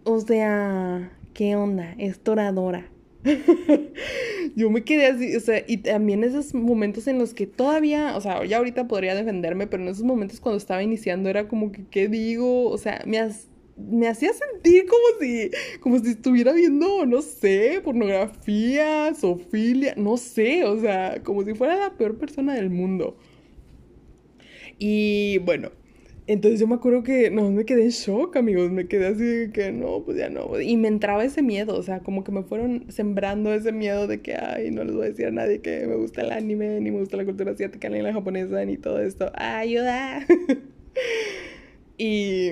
o 0.03 0.20
sea, 0.20 1.17
¿qué 1.34 1.55
onda? 1.55 1.96
Es 1.98 2.20
toradora. 2.20 2.89
yo 4.55 4.70
me 4.70 4.84
quedé 4.84 5.08
así, 5.08 5.36
o 5.36 5.39
sea, 5.39 5.63
y 5.65 5.77
también 5.77 6.24
esos 6.24 6.53
momentos 6.53 7.08
en 7.08 7.17
los 7.17 7.34
que 7.34 7.48
todavía, 7.48 8.15
o 8.17 8.22
sea, 8.22 8.43
ya 8.46 8.58
ahorita 8.58 8.88
podría 8.88 9.15
defenderme, 9.15 9.67
pero 9.67 9.84
en 9.84 9.89
esos 9.89 10.03
momentos 10.03 10.39
cuando 10.39 10.58
estaba 10.58 10.84
iniciando 10.84 11.29
era 11.29 11.48
como 11.48 11.72
que, 11.72 11.86
¿qué 11.89 12.08
digo? 12.10 12.70
O 12.70 12.77
sea, 12.77 13.01
me 13.05 13.20
has 13.20 13.48
me 13.75 14.08
hacía 14.08 14.32
sentir 14.34 14.86
como 14.86 15.03
si, 15.20 15.51
como 15.80 16.00
si 16.00 16.12
estuviera 16.12 16.53
viendo, 16.53 17.06
no 17.06 17.22
sé, 17.22 17.82
pornografía, 17.84 19.13
sofilia, 19.15 19.96
no 19.98 20.18
sé, 20.18 20.63
o 20.65 20.80
sea, 20.80 21.22
como 21.24 21.44
si 21.44 21.53
fuera 21.53 21.77
la 21.77 21.98
peor 21.98 22.18
persona 22.18 22.56
del 22.56 22.70
mundo. 22.70 23.18
Y 24.77 25.39
bueno, 25.39 25.72
entonces 26.25 26.60
yo 26.60 26.68
me 26.68 26.75
acuerdo 26.75 27.03
que 27.03 27.30
no, 27.32 27.51
me 27.51 27.65
quedé 27.65 27.84
en 27.84 27.89
shock, 27.89 28.38
amigos, 28.38 28.72
me 28.72 28.88
quedé 28.88 29.08
así 29.08 29.51
que 29.51 29.72
no, 29.72 30.03
pues 30.06 30.18
ya 30.18 30.30
no. 30.30 30.60
Y 30.62 30.77
me 30.77 30.88
entraba 30.88 31.25
ese 31.25 31.42
miedo, 31.42 31.75
o 31.75 31.84
sea, 31.84 32.00
como 32.00 32.24
que 32.24 32.32
me 32.32 32.44
fueron 32.44 32.86
sembrando 32.89 33.53
ese 33.53 33.72
miedo 33.72 34.08
de 34.08 34.22
que, 34.22 34.36
ay, 34.36 34.72
no 34.72 34.84
les 34.84 34.96
voy 34.96 35.06
a 35.06 35.10
decir 35.10 35.25
a 35.27 35.32
nadie 35.32 35.62
que 35.62 35.86
me 35.88 35.96
gusta 35.96 36.22
el 36.22 36.32
anime, 36.32 36.80
ni 36.80 36.92
me 36.92 37.00
gusta 37.00 37.18
la 37.18 37.25
cultura 37.25 37.51
asiática, 37.51 37.89
ni 37.89 38.01
la 38.01 38.13
japonesa, 38.13 38.63
ni 38.65 38.77
todo 38.77 39.00
esto. 39.01 39.32
¡Ayuda! 39.36 40.25
y 41.98 42.51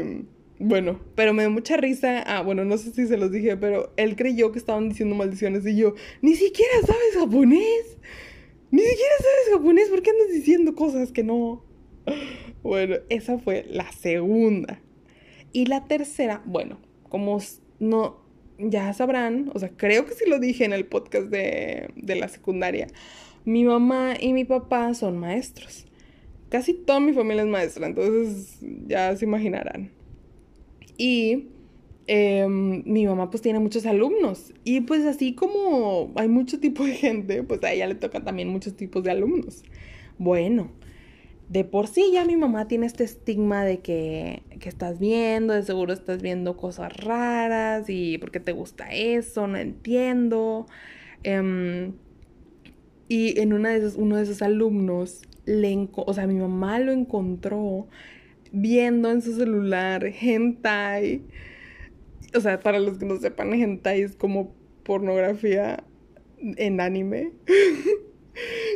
bueno, 0.63 0.99
pero 1.15 1.33
me 1.33 1.43
dio 1.43 1.49
mucha 1.49 1.75
risa. 1.77 2.21
Ah, 2.21 2.41
bueno, 2.41 2.63
no 2.63 2.77
sé 2.77 2.91
si 2.91 3.07
se 3.07 3.17
los 3.17 3.31
dije, 3.31 3.57
pero 3.57 3.91
él 3.97 4.15
creyó 4.15 4.51
que 4.51 4.59
estaban 4.59 4.89
diciendo 4.89 5.15
maldiciones 5.15 5.65
y 5.65 5.75
yo, 5.75 5.95
ni 6.21 6.35
siquiera 6.35 6.73
sabes 6.85 7.15
japonés. 7.17 7.97
Ni 8.69 8.81
siquiera 8.81 9.15
sabes 9.17 9.57
japonés, 9.57 9.89
¿por 9.89 10.01
qué 10.01 10.11
andas 10.11 10.29
diciendo 10.29 10.75
cosas 10.75 11.11
que 11.11 11.23
no? 11.23 11.63
Bueno, 12.63 12.97
esa 13.09 13.39
fue 13.39 13.65
la 13.67 13.91
segunda. 13.91 14.79
Y 15.51 15.65
la 15.65 15.87
tercera, 15.87 16.43
bueno, 16.45 16.79
como 17.09 17.39
no, 17.79 18.21
ya 18.59 18.93
sabrán, 18.93 19.49
o 19.55 19.59
sea, 19.59 19.69
creo 19.75 20.05
que 20.05 20.13
sí 20.13 20.25
lo 20.29 20.37
dije 20.37 20.63
en 20.63 20.71
el 20.71 20.85
podcast 20.85 21.29
de, 21.29 21.89
de 21.95 22.15
la 22.15 22.27
secundaria, 22.27 22.85
mi 23.45 23.63
mamá 23.63 24.13
y 24.19 24.33
mi 24.33 24.45
papá 24.45 24.93
son 24.93 25.17
maestros. 25.17 25.87
Casi 26.49 26.75
toda 26.75 26.99
mi 26.99 27.13
familia 27.13 27.41
es 27.41 27.49
maestra, 27.49 27.87
entonces 27.87 28.59
ya 28.85 29.17
se 29.17 29.25
imaginarán. 29.25 29.89
Y 31.01 31.47
em, 32.05 32.83
mi 32.85 33.07
mamá 33.07 33.31
pues 33.31 33.41
tiene 33.41 33.57
muchos 33.57 33.87
alumnos. 33.87 34.53
Y 34.63 34.81
pues 34.81 35.03
así 35.03 35.33
como 35.33 36.11
hay 36.15 36.27
mucho 36.27 36.59
tipo 36.59 36.85
de 36.85 36.93
gente, 36.93 37.41
pues 37.41 37.63
a 37.63 37.71
ella 37.71 37.87
le 37.87 37.95
tocan 37.95 38.23
también 38.23 38.49
muchos 38.49 38.75
tipos 38.75 39.03
de 39.03 39.09
alumnos. 39.09 39.63
Bueno, 40.19 40.69
de 41.49 41.63
por 41.63 41.87
sí 41.87 42.11
ya 42.13 42.23
mi 42.23 42.37
mamá 42.37 42.67
tiene 42.67 42.85
este 42.85 43.03
estigma 43.03 43.65
de 43.65 43.79
que, 43.79 44.43
que 44.59 44.69
estás 44.69 44.99
viendo, 44.99 45.55
de 45.55 45.63
seguro 45.63 45.91
estás 45.91 46.21
viendo 46.21 46.55
cosas 46.55 46.95
raras 46.95 47.89
y 47.89 48.19
por 48.19 48.29
qué 48.29 48.39
te 48.39 48.51
gusta 48.51 48.91
eso, 48.91 49.47
no 49.47 49.57
entiendo. 49.57 50.67
Em, 51.23 51.93
y 53.07 53.39
en 53.39 53.53
una 53.53 53.69
de 53.69 53.79
esos, 53.79 53.95
uno 53.95 54.17
de 54.17 54.23
esos 54.23 54.43
alumnos, 54.43 55.23
le 55.45 55.89
o 55.95 56.13
sea, 56.13 56.27
mi 56.27 56.35
mamá 56.35 56.77
lo 56.77 56.91
encontró 56.91 57.87
viendo 58.51 59.09
en 59.11 59.21
su 59.21 59.35
celular 59.35 60.05
hentai. 60.05 61.21
O 62.35 62.39
sea, 62.39 62.59
para 62.59 62.79
los 62.79 62.97
que 62.97 63.05
no 63.05 63.17
sepan, 63.17 63.53
hentai 63.53 64.01
es 64.01 64.15
como 64.15 64.53
pornografía 64.83 65.83
en 66.39 66.79
anime. 66.81 67.31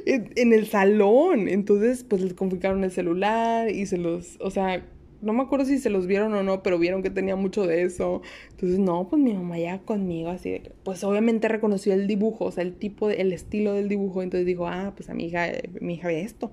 en, 0.06 0.54
el 0.54 0.68
salón. 0.68 1.48
Entonces, 1.48 2.04
pues 2.04 2.22
les 2.22 2.34
confiscaron 2.34 2.84
el 2.84 2.92
celular 2.92 3.70
y 3.70 3.86
se 3.86 3.98
los, 3.98 4.38
o 4.42 4.52
sea, 4.52 4.86
no 5.22 5.34
me 5.34 5.42
acuerdo 5.44 5.66
si 5.66 5.80
se 5.80 5.90
los 5.90 6.08
vieron 6.08 6.34
o 6.34 6.44
no, 6.44 6.62
pero 6.62 6.78
vieron 6.78 7.02
que 7.02 7.10
tenía 7.10 7.36
mucho 7.36 7.66
de 7.66 7.84
eso. 7.84 8.22
Entonces, 8.52 8.80
no, 8.80 9.08
pues 9.10 9.22
mi 9.22 9.34
mamá 9.34 9.58
ya 9.58 9.80
conmigo, 9.80 10.30
así 10.30 10.52
de 10.52 10.72
pues 10.84 11.04
obviamente 11.04 11.48
reconoció 11.48 11.94
el 11.94 12.08
dibujo, 12.08 12.46
o 12.46 12.52
sea, 12.52 12.64
el 12.64 12.76
tipo, 12.76 13.10
el 13.10 13.34
estilo 13.34 13.74
del 13.74 13.90
dibujo. 13.90 14.22
Entonces 14.22 14.46
dijo, 14.46 14.68
ah, 14.68 14.94
pues 14.96 15.10
a 15.10 15.14
mi 15.14 15.26
hija, 15.26 15.48
mi 15.82 15.96
hija 15.96 16.08
ve 16.08 16.22
esto 16.22 16.52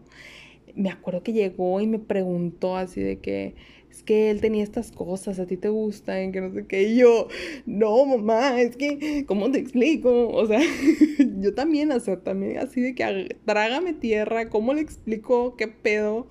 me 0.75 0.91
acuerdo 0.91 1.23
que 1.23 1.33
llegó 1.33 1.81
y 1.81 1.87
me 1.87 1.99
preguntó 1.99 2.77
así 2.77 3.01
de 3.01 3.19
que 3.19 3.55
es 3.93 4.03
que 4.03 4.31
él 4.31 4.41
tenía 4.41 4.65
estas 4.65 4.91
cosas, 4.91 5.39
a 5.39 5.47
ti 5.47 5.59
te 5.59 5.69
gustan, 5.69 6.33
que 6.33 6.41
no 6.41 6.51
sé 6.55 6.67
qué. 6.67 6.85
Y 6.85 6.97
yo, 6.97 7.29
no, 7.67 8.07
mamá, 8.07 8.59
es 8.61 8.77
que, 8.77 9.25
¿cómo 9.27 9.51
te 9.51 9.59
explico? 9.59 10.31
O 10.31 10.47
sea, 10.47 10.61
yo 11.41 11.55
también, 11.55 11.93
o 11.93 12.01
sea, 12.01 12.19
también 12.21 12.57
así 12.59 12.81
de 12.81 12.95
que 12.95 13.37
trágame 13.45 13.93
tierra, 13.93 14.49
¿cómo 14.49 14.73
le 14.73 14.81
explico 14.81 15.57
qué 15.57 15.69
pedo? 15.69 16.27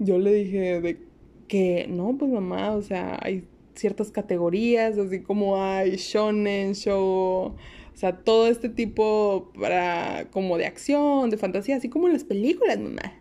Yo 0.00 0.18
le 0.18 0.32
dije 0.32 0.80
de 0.80 0.98
que, 1.46 1.86
no, 1.88 2.16
pues 2.18 2.32
mamá, 2.32 2.72
o 2.74 2.82
sea, 2.82 3.16
hay 3.22 3.44
ciertas 3.76 4.10
categorías, 4.10 4.98
así 4.98 5.22
como 5.22 5.62
hay 5.62 5.96
shonen, 5.96 6.74
show, 6.74 7.54
o 7.54 7.56
sea, 7.94 8.16
todo 8.16 8.48
este 8.48 8.68
tipo 8.68 9.52
para 9.58 10.28
como 10.32 10.58
de 10.58 10.66
acción, 10.66 11.30
de 11.30 11.36
fantasía, 11.36 11.76
así 11.76 11.88
como 11.88 12.08
en 12.08 12.14
las 12.14 12.24
películas, 12.24 12.78
mamá. 12.78 13.17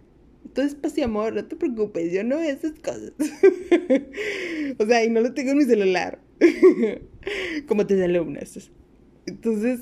Paz 0.82 0.98
y 0.98 1.02
amor, 1.02 1.34
no 1.34 1.46
te 1.46 1.56
preocupes, 1.56 2.12
yo 2.12 2.24
no 2.24 2.38
veo 2.38 2.50
esas 2.50 2.74
cosas. 2.80 3.14
o 4.80 4.86
sea, 4.86 5.04
y 5.04 5.10
no 5.10 5.22
lo 5.22 5.34
tengo 5.34 5.52
en 5.52 5.58
mi 5.58 5.66
celular. 5.66 6.20
como 7.68 7.86
tus 7.86 8.00
alumnas. 8.02 8.70
Entonces, 9.26 9.82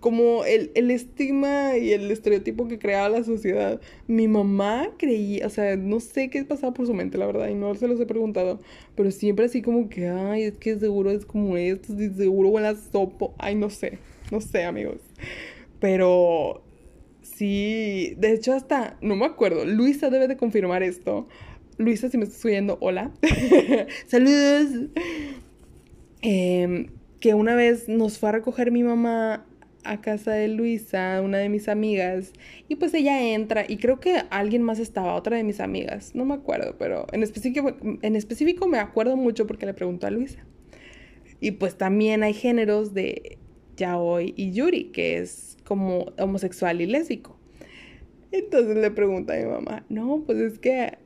como 0.00 0.44
el, 0.44 0.72
el, 0.74 0.90
estigma 0.90 1.78
y 1.78 1.92
el 1.92 2.10
estereotipo 2.10 2.66
que 2.66 2.78
creaba 2.78 3.08
la 3.08 3.24
sociedad. 3.24 3.80
Mi 4.08 4.26
mamá 4.26 4.90
creía, 4.98 5.46
o 5.46 5.50
sea, 5.50 5.76
no 5.76 6.00
sé 6.00 6.28
qué 6.28 6.44
pasaba 6.44 6.74
por 6.74 6.86
su 6.86 6.92
mente, 6.92 7.18
la 7.18 7.26
verdad, 7.26 7.48
y 7.48 7.54
no 7.54 7.74
se 7.76 7.86
los 7.86 8.00
he 8.00 8.06
preguntado, 8.06 8.58
pero 8.96 9.12
siempre 9.12 9.44
así 9.46 9.62
como 9.62 9.88
que, 9.88 10.08
ay, 10.08 10.42
es 10.42 10.58
que 10.58 10.76
seguro 10.78 11.12
es 11.12 11.24
como 11.24 11.56
esto, 11.56 11.94
seguro 12.16 12.48
huele 12.48 12.68
a 12.68 12.74
sopo, 12.74 13.32
ay, 13.38 13.54
no 13.54 13.70
sé, 13.70 13.98
no 14.32 14.40
sé, 14.40 14.64
amigos. 14.64 14.98
Pero 15.78 16.62
sí, 17.42 18.14
de 18.18 18.34
hecho 18.34 18.52
hasta, 18.52 18.96
no 19.00 19.16
me 19.16 19.26
acuerdo, 19.26 19.64
Luisa 19.64 20.10
debe 20.10 20.28
de 20.28 20.36
confirmar 20.36 20.84
esto. 20.84 21.26
Luisa, 21.76 22.08
si 22.08 22.16
me 22.16 22.22
estás 22.22 22.44
oyendo, 22.44 22.78
hola. 22.80 23.10
Saludos. 24.06 24.90
Em, 26.20 26.86
que 27.18 27.34
una 27.34 27.56
vez 27.56 27.88
nos 27.88 28.18
fue 28.18 28.28
a 28.28 28.32
recoger 28.32 28.70
mi 28.70 28.84
mamá 28.84 29.44
a 29.82 30.00
casa 30.00 30.30
de 30.30 30.46
Luisa, 30.46 31.20
una 31.20 31.38
de 31.38 31.48
mis 31.48 31.66
amigas, 31.66 32.32
y 32.68 32.76
pues 32.76 32.94
ella 32.94 33.20
entra 33.20 33.64
y 33.66 33.78
creo 33.78 33.98
que 33.98 34.22
alguien 34.30 34.62
más 34.62 34.78
estaba, 34.78 35.16
otra 35.16 35.36
de 35.36 35.42
mis 35.42 35.58
amigas, 35.58 36.14
no 36.14 36.24
me 36.24 36.34
acuerdo, 36.34 36.76
pero 36.78 37.08
en 37.10 37.24
específico, 37.24 37.76
en 38.02 38.14
específico 38.14 38.68
me 38.68 38.78
acuerdo 38.78 39.16
mucho 39.16 39.48
porque 39.48 39.66
le 39.66 39.74
preguntó 39.74 40.06
a 40.06 40.10
Luisa. 40.10 40.46
Y 41.40 41.52
pues 41.52 41.76
también 41.76 42.22
hay 42.22 42.34
géneros 42.34 42.94
de 42.94 43.38
yaoi 43.76 44.32
y 44.36 44.52
yuri, 44.52 44.92
que 44.92 45.18
es 45.18 45.51
como 45.64 46.12
homosexual 46.18 46.80
y 46.80 46.86
lésbico. 46.86 47.36
Entonces 48.30 48.76
le 48.76 48.90
pregunta 48.90 49.34
a 49.34 49.36
mi 49.36 49.44
mamá, 49.44 49.84
no, 49.88 50.22
pues 50.26 50.38
es 50.38 50.58
que 50.58 50.98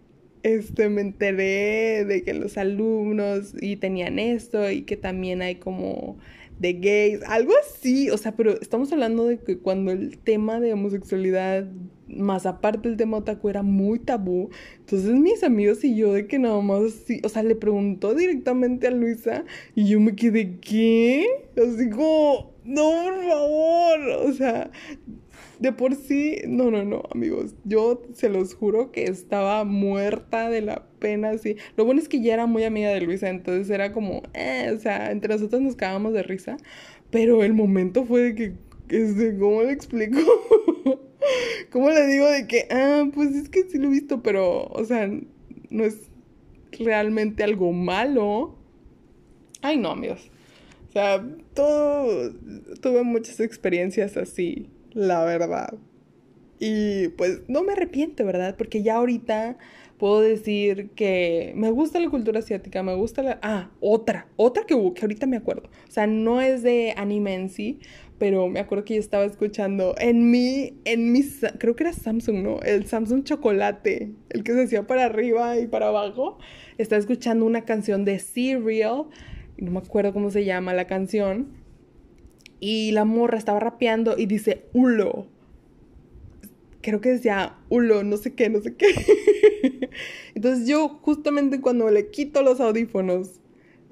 este, 0.42 0.88
me 0.88 1.00
enteré 1.00 2.04
de 2.04 2.22
que 2.22 2.34
los 2.34 2.56
alumnos 2.56 3.52
y 3.60 3.76
tenían 3.76 4.20
esto 4.20 4.70
y 4.70 4.82
que 4.82 4.96
también 4.96 5.42
hay 5.42 5.56
como 5.56 6.18
de 6.58 6.72
gays, 6.72 7.22
algo 7.26 7.52
así, 7.60 8.10
o 8.10 8.16
sea, 8.16 8.34
pero 8.34 8.58
estamos 8.60 8.92
hablando 8.92 9.26
de 9.26 9.38
que 9.38 9.58
cuando 9.58 9.92
el 9.92 10.18
tema 10.18 10.58
de 10.60 10.72
homosexualidad, 10.72 11.66
más 12.08 12.46
aparte 12.46 12.88
el 12.88 12.96
tema 12.96 13.18
otaku, 13.18 13.48
era 13.50 13.62
muy 13.62 13.98
tabú, 13.98 14.50
entonces 14.78 15.10
mis 15.10 15.42
amigos 15.42 15.84
y 15.84 15.96
yo 15.96 16.12
de 16.12 16.26
que 16.26 16.38
nada 16.38 16.60
más 16.60 16.82
así, 16.84 17.20
o 17.24 17.28
sea, 17.28 17.42
le 17.42 17.56
preguntó 17.56 18.14
directamente 18.14 18.86
a 18.86 18.90
Luisa 18.90 19.44
y 19.74 19.88
yo 19.88 20.00
me 20.00 20.14
quedé, 20.14 20.58
¿qué? 20.60 21.26
Así 21.56 21.90
como, 21.90 22.54
no, 22.64 22.90
por 23.04 23.24
favor, 23.24 24.00
o 24.24 24.32
sea, 24.32 24.70
de 25.58 25.72
por 25.72 25.94
sí, 25.94 26.36
no, 26.46 26.70
no, 26.70 26.84
no, 26.84 27.02
amigos, 27.14 27.54
yo 27.64 28.02
se 28.12 28.28
los 28.28 28.54
juro 28.54 28.92
que 28.92 29.04
estaba 29.04 29.64
muerta 29.64 30.50
de 30.50 30.60
la 30.60 30.86
pena, 30.98 31.30
así. 31.30 31.56
Lo 31.76 31.84
bueno 31.84 32.00
es 32.00 32.08
que 32.08 32.20
ya 32.20 32.34
era 32.34 32.46
muy 32.46 32.64
amiga 32.64 32.90
de 32.90 33.00
Luisa, 33.00 33.28
entonces 33.28 33.70
era 33.70 33.92
como, 33.92 34.22
eh, 34.34 34.72
o 34.74 34.78
sea, 34.78 35.10
entre 35.10 35.32
nosotros 35.32 35.62
nos 35.62 35.76
cagábamos 35.76 36.12
de 36.12 36.22
risa, 36.22 36.58
pero 37.10 37.42
el 37.42 37.54
momento 37.54 38.04
fue 38.04 38.32
de 38.32 38.34
que, 38.34 39.38
¿cómo 39.38 39.62
le 39.62 39.72
explico? 39.72 40.18
¿Cómo 41.70 41.90
le 41.90 42.06
digo 42.06 42.26
de 42.30 42.46
que, 42.46 42.68
ah, 42.70 43.08
pues 43.14 43.34
es 43.34 43.48
que 43.48 43.64
sí 43.64 43.78
lo 43.78 43.88
he 43.88 43.90
visto, 43.90 44.22
pero, 44.22 44.64
o 44.64 44.84
sea, 44.84 45.08
no 45.70 45.84
es 45.84 46.10
realmente 46.72 47.42
algo 47.44 47.72
malo? 47.72 48.56
Ay, 49.62 49.78
no, 49.78 49.90
amigos. 49.90 50.30
O 50.90 50.92
sea, 50.92 51.26
todo, 51.54 52.32
tuve 52.80 53.02
muchas 53.02 53.40
experiencias 53.40 54.16
así 54.16 54.70
la 54.96 55.24
verdad. 55.24 55.74
Y 56.58 57.08
pues 57.08 57.42
no 57.48 57.62
me 57.62 57.72
arrepiento, 57.72 58.24
¿verdad? 58.24 58.56
Porque 58.56 58.82
ya 58.82 58.96
ahorita 58.96 59.58
puedo 59.98 60.20
decir 60.20 60.90
que 60.94 61.52
me 61.54 61.70
gusta 61.70 62.00
la 62.00 62.08
cultura 62.08 62.40
asiática, 62.40 62.82
me 62.82 62.94
gusta 62.94 63.22
la... 63.22 63.38
Ah, 63.42 63.70
otra, 63.80 64.26
otra 64.36 64.64
que, 64.64 64.74
que 64.94 65.02
ahorita 65.02 65.26
me 65.26 65.36
acuerdo. 65.36 65.68
O 65.86 65.90
sea, 65.90 66.06
no 66.06 66.40
es 66.40 66.62
de 66.62 66.94
anime 66.96 67.34
en 67.34 67.50
pero 68.18 68.48
me 68.48 68.60
acuerdo 68.60 68.84
que 68.84 68.94
yo 68.94 69.00
estaba 69.00 69.24
escuchando 69.26 69.94
en 69.98 70.30
mi, 70.30 70.78
en 70.86 71.12
mi, 71.12 71.22
creo 71.58 71.76
que 71.76 71.84
era 71.84 71.92
Samsung, 71.92 72.36
¿no? 72.36 72.60
El 72.60 72.86
Samsung 72.86 73.24
Chocolate, 73.24 74.12
el 74.30 74.42
que 74.42 74.54
se 74.54 74.62
hacía 74.62 74.86
para 74.86 75.04
arriba 75.04 75.58
y 75.58 75.66
para 75.66 75.88
abajo. 75.88 76.38
Estaba 76.78 76.98
escuchando 76.98 77.44
una 77.44 77.66
canción 77.66 78.06
de 78.06 78.18
Serial, 78.18 79.04
no 79.58 79.70
me 79.70 79.78
acuerdo 79.78 80.14
cómo 80.14 80.30
se 80.30 80.46
llama 80.46 80.72
la 80.72 80.86
canción, 80.86 81.65
y 82.60 82.92
la 82.92 83.04
morra 83.04 83.38
estaba 83.38 83.60
rapeando 83.60 84.16
y 84.16 84.26
dice 84.26 84.64
Ulo. 84.72 85.26
Creo 86.80 87.00
que 87.00 87.10
decía 87.10 87.56
Ulo, 87.68 88.04
no 88.04 88.16
sé 88.16 88.34
qué, 88.34 88.48
no 88.48 88.60
sé 88.60 88.74
qué. 88.74 88.86
Entonces 90.34 90.68
yo 90.68 90.88
justamente 91.02 91.60
cuando 91.60 91.90
le 91.90 92.10
quito 92.10 92.42
los 92.42 92.60
audífonos, 92.60 93.40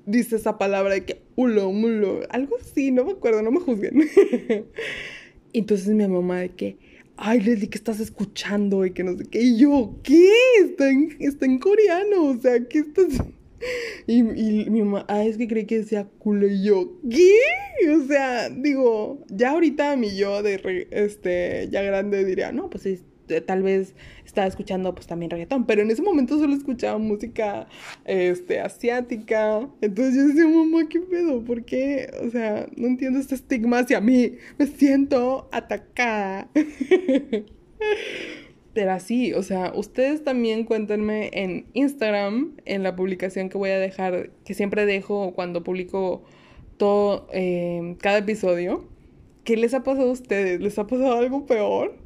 dice 0.06 0.36
esa 0.36 0.58
palabra 0.58 0.94
de 0.94 1.04
que 1.04 1.22
Ulo, 1.36 1.72
Mulo, 1.72 2.20
algo 2.30 2.56
así, 2.60 2.90
no 2.90 3.04
me 3.04 3.12
acuerdo, 3.12 3.42
no 3.42 3.50
me 3.50 3.60
juzguen. 3.60 4.08
Entonces 5.52 5.88
mi 5.88 6.06
mamá 6.06 6.40
de 6.40 6.50
que, 6.50 6.76
ay 7.16 7.40
Leslie, 7.40 7.68
¿qué 7.68 7.78
estás 7.78 8.00
escuchando? 8.00 8.84
Y 8.84 8.92
que 8.92 9.04
no 9.04 9.16
sé 9.16 9.24
qué. 9.24 9.40
Y 9.40 9.58
yo, 9.58 9.94
¿qué? 10.02 10.30
Está 10.60 10.90
en, 10.90 11.16
está 11.20 11.46
en 11.46 11.58
coreano, 11.58 12.24
o 12.24 12.38
sea, 12.38 12.64
¿qué 12.68 12.80
estás...? 12.80 13.20
Y, 14.06 14.22
mi 14.22 14.82
mamá, 14.82 15.06
ah, 15.08 15.24
es 15.24 15.38
que 15.38 15.48
creí 15.48 15.64
que 15.64 15.78
decía 15.78 16.06
culo 16.18 16.46
y 16.46 16.62
yo, 16.62 16.92
¿qué? 17.10 17.38
O 17.90 18.06
sea, 18.06 18.50
digo, 18.50 19.24
ya 19.28 19.50
ahorita 19.52 19.96
mi 19.96 20.14
yo 20.16 20.42
de, 20.42 20.86
este, 20.90 21.68
ya 21.70 21.82
grande 21.82 22.24
diría, 22.24 22.52
no, 22.52 22.68
pues 22.68 22.84
tal 23.46 23.62
vez 23.62 23.94
estaba 24.24 24.46
escuchando 24.46 24.94
pues 24.94 25.06
también 25.06 25.30
reggaetón, 25.30 25.66
pero 25.66 25.82
en 25.82 25.90
ese 25.90 26.02
momento 26.02 26.38
solo 26.38 26.54
escuchaba 26.54 26.98
música, 26.98 27.66
este, 28.04 28.60
asiática. 28.60 29.68
Entonces 29.80 30.14
yo 30.14 30.28
decía, 30.28 30.46
mamá, 30.46 30.88
¿qué 30.88 31.00
pedo? 31.00 31.42
¿Por 31.42 31.64
qué? 31.64 32.10
O 32.22 32.30
sea, 32.30 32.66
no 32.76 32.86
entiendo 32.86 33.18
este 33.18 33.34
estigma 33.34 33.80
hacia 33.80 34.00
mí. 34.00 34.36
Me 34.58 34.66
siento 34.66 35.48
atacada. 35.52 36.48
Pero 38.74 38.92
así, 38.92 39.32
o 39.32 39.42
sea, 39.42 39.72
ustedes 39.74 40.24
también 40.24 40.64
cuéntenme 40.64 41.30
en 41.32 41.66
Instagram, 41.74 42.56
en 42.64 42.82
la 42.82 42.96
publicación 42.96 43.48
que 43.48 43.56
voy 43.56 43.70
a 43.70 43.78
dejar, 43.78 44.30
que 44.44 44.54
siempre 44.54 44.84
dejo 44.84 45.32
cuando 45.32 45.62
publico 45.62 46.24
todo, 46.76 47.28
eh, 47.32 47.96
cada 48.00 48.18
episodio. 48.18 48.84
¿Qué 49.44 49.56
les 49.56 49.74
ha 49.74 49.84
pasado 49.84 50.08
a 50.08 50.12
ustedes? 50.12 50.60
¿Les 50.60 50.78
ha 50.78 50.86
pasado 50.86 51.14
algo 51.14 51.46
peor? 51.46 51.96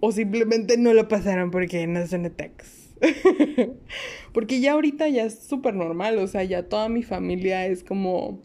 ¿O 0.00 0.10
simplemente 0.10 0.76
no 0.76 0.92
lo 0.94 1.06
pasaron 1.08 1.50
porque 1.52 1.86
no 1.86 2.04
son 2.06 2.28
text? 2.30 2.84
porque 4.32 4.60
ya 4.60 4.72
ahorita 4.72 5.08
ya 5.08 5.24
es 5.24 5.38
súper 5.38 5.74
normal, 5.74 6.18
o 6.18 6.26
sea, 6.26 6.42
ya 6.42 6.68
toda 6.68 6.88
mi 6.88 7.02
familia 7.02 7.66
es 7.66 7.84
como 7.84 8.42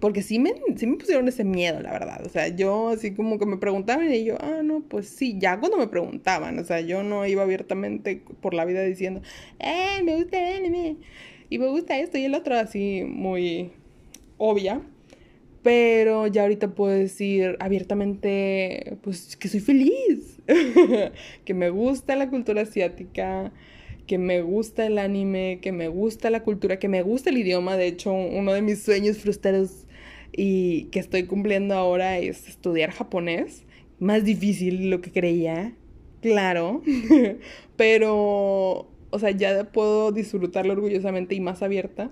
porque 0.00 0.22
sí 0.22 0.38
me, 0.38 0.54
sí 0.76 0.86
me 0.86 0.96
pusieron 0.96 1.28
ese 1.28 1.44
miedo, 1.44 1.80
la 1.80 1.92
verdad. 1.92 2.24
O 2.24 2.28
sea, 2.28 2.48
yo 2.48 2.90
así 2.90 3.12
como 3.14 3.38
que 3.38 3.46
me 3.46 3.56
preguntaban 3.56 4.12
y 4.12 4.24
yo, 4.24 4.36
ah, 4.40 4.60
no, 4.62 4.80
pues 4.80 5.08
sí, 5.08 5.36
ya 5.38 5.58
cuando 5.58 5.78
me 5.78 5.88
preguntaban, 5.88 6.58
o 6.58 6.64
sea, 6.64 6.80
yo 6.80 7.02
no 7.02 7.26
iba 7.26 7.42
abiertamente 7.42 8.22
por 8.40 8.54
la 8.54 8.64
vida 8.64 8.82
diciendo, 8.82 9.20
eh, 9.58 10.02
me 10.04 10.16
gusta 10.16 10.38
el 10.38 10.64
anime, 10.64 10.96
y 11.50 11.58
me 11.58 11.66
gusta 11.66 11.98
esto 11.98 12.16
y 12.16 12.24
el 12.24 12.34
otro, 12.34 12.56
así 12.56 13.02
muy 13.06 13.72
obvia. 14.38 14.80
Pero 15.62 16.26
ya 16.26 16.42
ahorita 16.42 16.74
puedo 16.74 16.92
decir 16.92 17.56
abiertamente, 17.60 18.96
pues 19.02 19.36
que 19.36 19.48
soy 19.48 19.60
feliz, 19.60 20.40
que 21.44 21.52
me 21.52 21.68
gusta 21.68 22.16
la 22.16 22.30
cultura 22.30 22.62
asiática, 22.62 23.52
que 24.06 24.16
me 24.16 24.40
gusta 24.40 24.86
el 24.86 24.96
anime, 24.96 25.58
que 25.60 25.72
me 25.72 25.88
gusta 25.88 26.30
la 26.30 26.42
cultura, 26.44 26.78
que 26.78 26.88
me 26.88 27.02
gusta 27.02 27.28
el 27.28 27.36
idioma. 27.38 27.76
De 27.76 27.88
hecho, 27.88 28.10
uno 28.12 28.54
de 28.54 28.62
mis 28.62 28.82
sueños 28.82 29.18
frustrados 29.18 29.79
y 30.32 30.84
que 30.84 30.98
estoy 31.00 31.24
cumpliendo 31.24 31.74
ahora 31.74 32.18
es 32.18 32.48
estudiar 32.48 32.90
japonés. 32.90 33.64
Más 33.98 34.24
difícil 34.24 34.78
de 34.78 34.86
lo 34.86 35.00
que 35.00 35.12
creía, 35.12 35.74
claro, 36.22 36.82
pero, 37.76 38.88
o 39.10 39.18
sea, 39.18 39.30
ya 39.30 39.64
puedo 39.72 40.10
disfrutarlo 40.10 40.72
orgullosamente 40.72 41.34
y 41.34 41.40
más 41.40 41.62
abierta, 41.62 42.10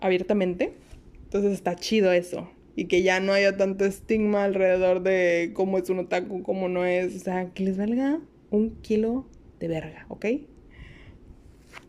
abiertamente. 0.00 0.72
Entonces 1.24 1.52
está 1.52 1.76
chido 1.76 2.12
eso. 2.12 2.50
Y 2.76 2.86
que 2.86 3.02
ya 3.02 3.20
no 3.20 3.32
haya 3.32 3.56
tanto 3.56 3.84
estigma 3.84 4.44
alrededor 4.44 5.02
de 5.02 5.50
cómo 5.54 5.78
es 5.78 5.88
un 5.90 6.00
otaku, 6.00 6.42
cómo 6.42 6.68
no 6.68 6.84
es. 6.84 7.16
O 7.16 7.18
sea, 7.18 7.50
que 7.52 7.64
les 7.64 7.76
valga 7.76 8.20
un 8.50 8.76
kilo 8.82 9.26
de 9.58 9.68
verga, 9.68 10.06
¿ok? 10.08 10.26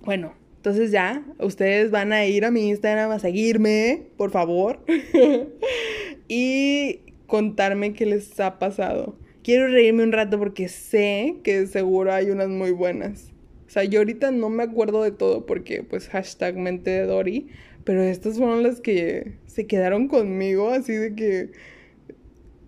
Bueno, 0.04 0.34
entonces 0.58 0.92
ya, 0.92 1.24
ustedes 1.40 1.92
van 1.92 2.12
a 2.12 2.26
ir 2.26 2.44
a 2.44 2.52
mi 2.52 2.68
Instagram 2.68 3.12
a 3.12 3.20
seguirme, 3.20 4.08
por 4.18 4.32
favor, 4.32 4.84
y 6.28 7.00
contarme 7.28 7.94
qué 7.94 8.06
les 8.06 8.38
ha 8.40 8.60
pasado. 8.60 9.18
Quiero 9.44 9.68
reírme 9.68 10.04
un 10.04 10.12
rato 10.12 10.38
porque 10.40 10.68
sé 10.68 11.38
que 11.44 11.68
seguro 11.68 12.12
hay 12.12 12.32
unas 12.32 12.50
muy 12.50 12.72
buenas. 12.72 13.32
O 13.68 13.70
sea, 13.70 13.84
yo 13.84 14.00
ahorita 14.00 14.32
no 14.32 14.50
me 14.50 14.64
acuerdo 14.64 15.04
de 15.04 15.12
todo 15.12 15.46
porque 15.46 15.84
pues 15.84 16.10
hashtag 16.10 16.58
mente 16.58 16.90
de 16.90 17.06
Dory, 17.06 17.48
pero 17.84 18.02
estas 18.02 18.38
fueron 18.38 18.64
las 18.64 18.82
que 18.82 19.34
se 19.46 19.68
quedaron 19.68 20.08
conmigo, 20.08 20.70
así 20.70 20.94
de 20.94 21.16
que 21.16 21.52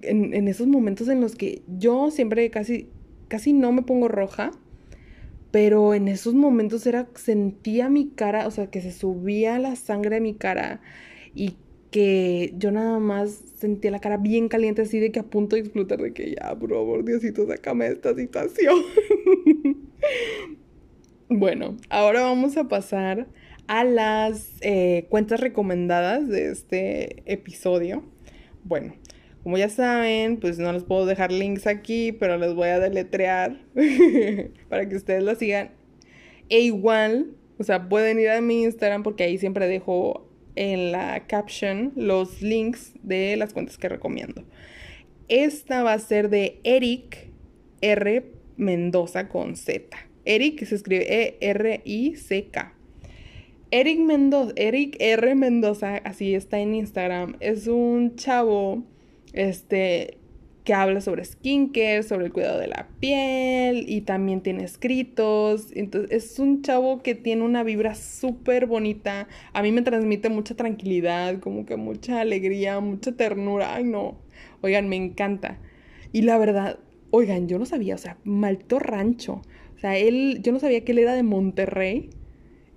en, 0.01 0.33
en 0.33 0.47
esos 0.47 0.67
momentos 0.67 1.09
en 1.09 1.21
los 1.21 1.35
que 1.35 1.63
yo 1.67 2.11
siempre 2.11 2.49
casi, 2.49 2.87
casi 3.27 3.51
no 3.51 3.71
me 3.71 3.81
pongo 3.81 4.07
roja, 4.07 4.51
pero 5.51 5.93
en 5.93 6.07
esos 6.07 6.33
momentos 6.33 6.85
era, 6.85 7.07
sentía 7.15 7.89
mi 7.89 8.09
cara, 8.09 8.47
o 8.47 8.51
sea, 8.51 8.67
que 8.67 8.81
se 8.81 8.91
subía 8.91 9.59
la 9.59 9.75
sangre 9.75 10.15
de 10.15 10.21
mi 10.21 10.35
cara 10.35 10.81
y 11.33 11.55
que 11.91 12.53
yo 12.57 12.71
nada 12.71 12.99
más 12.99 13.41
sentía 13.55 13.91
la 13.91 13.99
cara 13.99 14.17
bien 14.17 14.47
caliente, 14.47 14.83
así 14.83 14.99
de 14.99 15.11
que 15.11 15.19
a 15.19 15.23
punto 15.23 15.55
de 15.55 15.63
explotar, 15.63 15.99
de 15.99 16.13
que 16.13 16.35
ya, 16.35 16.55
por 16.57 16.69
favor, 16.69 17.03
Diosito, 17.03 17.47
sácame 17.47 17.85
de 17.85 17.93
esta 17.93 18.15
situación. 18.15 18.75
bueno, 21.29 21.77
ahora 21.89 22.21
vamos 22.21 22.57
a 22.57 22.67
pasar 22.67 23.27
a 23.67 23.83
las 23.83 24.53
eh, 24.61 25.07
cuentas 25.09 25.39
recomendadas 25.39 26.27
de 26.27 26.49
este 26.49 27.23
episodio. 27.31 28.03
Bueno, 28.63 28.93
como 29.49 29.57
ya 29.57 29.69
saben, 29.69 30.37
pues 30.37 30.59
no 30.59 30.71
les 30.71 30.83
puedo 30.83 31.07
dejar 31.07 31.31
links 31.31 31.65
aquí, 31.65 32.11
pero 32.11 32.37
les 32.37 32.53
voy 32.53 32.69
a 32.69 32.77
deletrear 32.77 33.59
para 34.69 34.87
que 34.87 34.95
ustedes 34.95 35.23
la 35.23 35.33
sigan. 35.33 35.71
E 36.49 36.59
igual, 36.59 37.31
o 37.57 37.63
sea, 37.63 37.89
pueden 37.89 38.19
ir 38.19 38.29
a 38.29 38.41
mi 38.41 38.61
Instagram 38.61 39.01
porque 39.01 39.23
ahí 39.23 39.39
siempre 39.39 39.67
dejo 39.67 40.29
en 40.55 40.91
la 40.91 41.25
caption 41.25 41.93
los 41.95 42.43
links 42.43 42.93
de 43.01 43.37
las 43.37 43.53
cuentas 43.53 43.79
que 43.79 43.89
recomiendo. 43.89 44.43
Esta 45.29 45.81
va 45.81 45.93
a 45.93 45.99
ser 45.99 46.29
de 46.29 46.59
Eric 46.63 47.31
R. 47.81 48.31
Mendoza 48.55 49.29
con 49.29 49.55
Z. 49.55 49.97
Eric 50.25 50.63
se 50.63 50.75
escribe 50.75 51.37
E-R-I-C-K. 51.41 52.75
Eric 53.71 53.99
Eric 54.57 54.95
R. 54.99 55.33
Mendoza, 55.33 55.97
así 55.97 56.35
está 56.35 56.59
en 56.59 56.75
Instagram, 56.75 57.35
es 57.39 57.65
un 57.65 58.15
chavo, 58.15 58.83
este, 59.33 60.17
que 60.63 60.73
habla 60.73 61.01
sobre 61.01 61.25
skincare, 61.25 62.03
sobre 62.03 62.25
el 62.27 62.31
cuidado 62.31 62.59
de 62.59 62.67
la 62.67 62.87
piel 62.99 63.85
y 63.87 64.01
también 64.01 64.41
tiene 64.41 64.63
escritos. 64.63 65.71
Entonces 65.73 66.11
es 66.11 66.39
un 66.39 66.61
chavo 66.61 67.01
que 67.01 67.15
tiene 67.15 67.43
una 67.43 67.63
vibra 67.63 67.95
súper 67.95 68.67
bonita. 68.67 69.27
A 69.53 69.61
mí 69.63 69.71
me 69.71 69.81
transmite 69.81 70.29
mucha 70.29 70.55
tranquilidad, 70.55 71.39
como 71.39 71.65
que 71.65 71.75
mucha 71.75 72.21
alegría, 72.21 72.79
mucha 72.81 73.13
ternura. 73.13 73.75
Ay, 73.75 73.83
no. 73.83 74.19
Oigan, 74.61 74.89
me 74.89 74.95
encanta. 74.95 75.57
Y 76.11 76.21
la 76.21 76.37
verdad, 76.37 76.79
oigan, 77.11 77.47
yo 77.47 77.57
no 77.59 77.65
sabía, 77.65 77.95
o 77.95 77.97
sea, 77.99 78.17
Malto 78.23 78.79
Rancho. 78.79 79.41
O 79.75 79.79
sea, 79.79 79.97
él, 79.97 80.39
yo 80.41 80.51
no 80.51 80.59
sabía 80.59 80.83
que 80.83 80.91
él 80.91 80.99
era 80.99 81.13
de 81.13 81.23
Monterrey. 81.23 82.09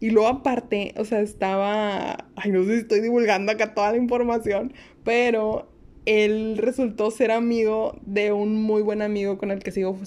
Y 0.01 0.11
luego 0.11 0.29
aparte, 0.29 0.95
o 0.97 1.05
sea, 1.05 1.21
estaba, 1.21 2.29
ay, 2.37 2.51
no 2.51 2.65
sé 2.65 2.75
si 2.75 2.81
estoy 2.81 3.01
divulgando 3.01 3.53
acá 3.53 3.75
toda 3.75 3.93
la 3.93 3.99
información, 3.99 4.73
pero 5.05 5.72
él 6.07 6.59
resultó 6.59 7.11
ser 7.11 7.31
amigo 7.31 7.99
de 8.05 8.33
un 8.33 8.61
muy 8.61 8.83
buen 8.83 9.03
amigo 9.03 9.39
con 9.39 9.51
el 9.51 9.61
que 9.61 9.71
sigo 9.71 9.99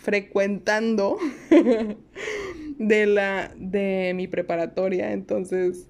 frecuentando 0.00 1.18
de 2.78 3.06
la 3.06 3.54
de 3.56 4.12
mi 4.14 4.26
preparatoria 4.28 5.12
entonces 5.12 5.88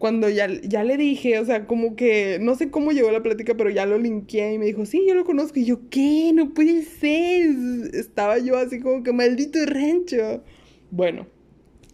cuando 0.00 0.30
ya, 0.30 0.48
ya 0.62 0.82
le 0.82 0.96
dije, 0.96 1.38
o 1.38 1.44
sea, 1.44 1.66
como 1.66 1.94
que 1.94 2.38
no 2.40 2.54
sé 2.54 2.70
cómo 2.70 2.90
llegó 2.90 3.10
la 3.10 3.22
plática, 3.22 3.54
pero 3.54 3.68
ya 3.68 3.84
lo 3.84 3.98
linkeé 3.98 4.54
y 4.54 4.58
me 4.58 4.64
dijo, 4.64 4.86
sí, 4.86 5.04
yo 5.06 5.14
lo 5.14 5.26
conozco. 5.26 5.58
Y 5.60 5.66
yo, 5.66 5.90
¿qué? 5.90 6.32
No 6.34 6.54
puede 6.54 6.82
ser. 6.84 7.50
Estaba 7.92 8.38
yo 8.38 8.56
así 8.56 8.80
como 8.80 9.02
que 9.02 9.12
maldito 9.12 9.58
rancho. 9.66 10.42
Bueno, 10.90 11.26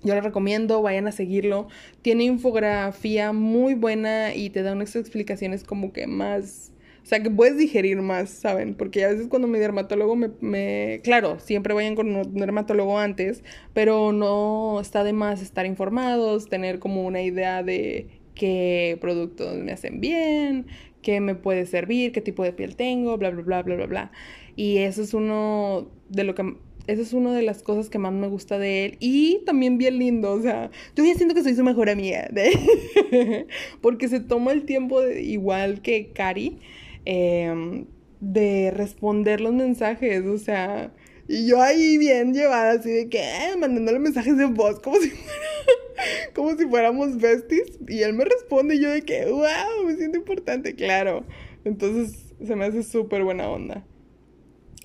yo 0.03 0.15
lo 0.15 0.21
recomiendo, 0.21 0.83
vayan 0.83 1.07
a 1.07 1.13
seguirlo. 1.13 1.69
Tiene 2.03 2.25
infografía 2.25 3.33
muy 3.33 3.75
buena 3.75 4.35
y 4.35 4.51
te 4.51 4.63
da 4.63 4.73
unas 4.73 4.95
explicaciones 4.97 5.65
como 5.65 5.93
que 5.93 6.07
más... 6.07 6.73
O 7.03 7.09
sea, 7.09 7.23
que 7.23 7.31
puedes 7.31 7.57
digerir 7.57 8.03
más, 8.03 8.31
¿saben? 8.31 8.75
Porque 8.75 9.05
a 9.05 9.09
veces 9.09 9.29
cuando 9.29 9.47
mi 9.47 9.61
dermatólogo 9.61 10.17
me, 10.17 10.31
me... 10.41 11.01
Claro, 11.05 11.39
siempre 11.39 11.73
vayan 11.73 11.95
con 11.95 12.15
un 12.15 12.35
dermatólogo 12.35 12.99
antes, 12.99 13.45
pero 13.73 14.11
no 14.11 14.81
está 14.81 15.05
de 15.05 15.13
más 15.13 15.41
estar 15.41 15.67
informados, 15.67 16.49
tener 16.49 16.81
como 16.81 17.07
una 17.07 17.23
idea 17.23 17.63
de 17.63 18.09
qué 18.35 18.99
productos 19.01 19.57
me 19.57 19.71
hacen 19.71 20.01
bien, 20.01 20.67
qué 21.01 21.21
me 21.21 21.37
puede 21.37 21.67
servir, 21.67 22.11
qué 22.11 22.21
tipo 22.21 22.43
de 22.43 22.53
piel 22.53 22.75
tengo, 22.75 23.17
bla, 23.17 23.31
bla, 23.31 23.43
bla, 23.43 23.63
bla, 23.63 23.77
bla, 23.77 23.87
bla. 23.87 24.13
Y 24.57 24.79
eso 24.79 25.03
es 25.03 25.15
uno 25.15 25.89
de 26.09 26.25
lo 26.25 26.35
que 26.35 26.57
esa 26.87 27.03
es 27.03 27.13
una 27.13 27.35
de 27.35 27.43
las 27.43 27.63
cosas 27.63 27.91
que 27.91 27.99
más 27.99 28.13
me 28.13 28.29
gusta 28.29 28.59
de 28.59 28.85
él. 28.85 28.97
Y 29.01 29.43
también 29.45 29.79
bien 29.79 29.99
lindo, 29.99 30.33
o 30.33 30.41
sea, 30.41 30.71
yo 30.95 31.05
ya 31.05 31.15
siento 31.15 31.35
que 31.35 31.43
soy 31.43 31.55
su 31.55 31.65
mejor 31.65 31.91
amiga. 31.91 32.29
Porque 33.81 34.09
se 34.09 34.21
toma 34.21 34.53
el 34.53 34.65
tiempo, 34.65 35.03
igual 35.07 35.83
que 35.83 36.13
Cari, 36.13 36.59
em, 37.05 37.87
de 38.21 38.71
responder 38.71 39.41
los 39.41 39.53
mensajes, 39.53 40.25
o 40.27 40.39
sea... 40.39 40.93
Y 41.29 41.49
yo 41.49 41.61
ahí 41.61 41.99
bien 41.99 42.33
llevada, 42.33 42.79
así 42.79 42.89
de 42.89 43.09
que, 43.09 43.19
eh, 43.19 43.57
mandándole 43.59 43.99
mensajes 43.99 44.37
de 44.37 44.45
voz, 44.45 44.79
como 44.79 44.97
si, 44.99 45.11
como 46.35 46.57
si 46.57 46.67
fuéramos 46.67 47.19
besties. 47.19 47.81
Y 47.89 48.03
él 48.03 48.13
me 48.15 48.25
responde 48.25 48.77
y 48.77 48.81
yo 48.81 48.91
de 48.91 49.03
que, 49.03 49.25
wow, 49.27 49.85
me 49.85 49.97
siento 49.97 50.19
importante, 50.19 50.77
claro. 50.77 51.25
Entonces 51.65 52.33
se 52.45 52.55
me 52.55 52.67
hace 52.67 52.85
súper 52.85 53.25
buena 53.25 53.49
onda. 53.49 53.85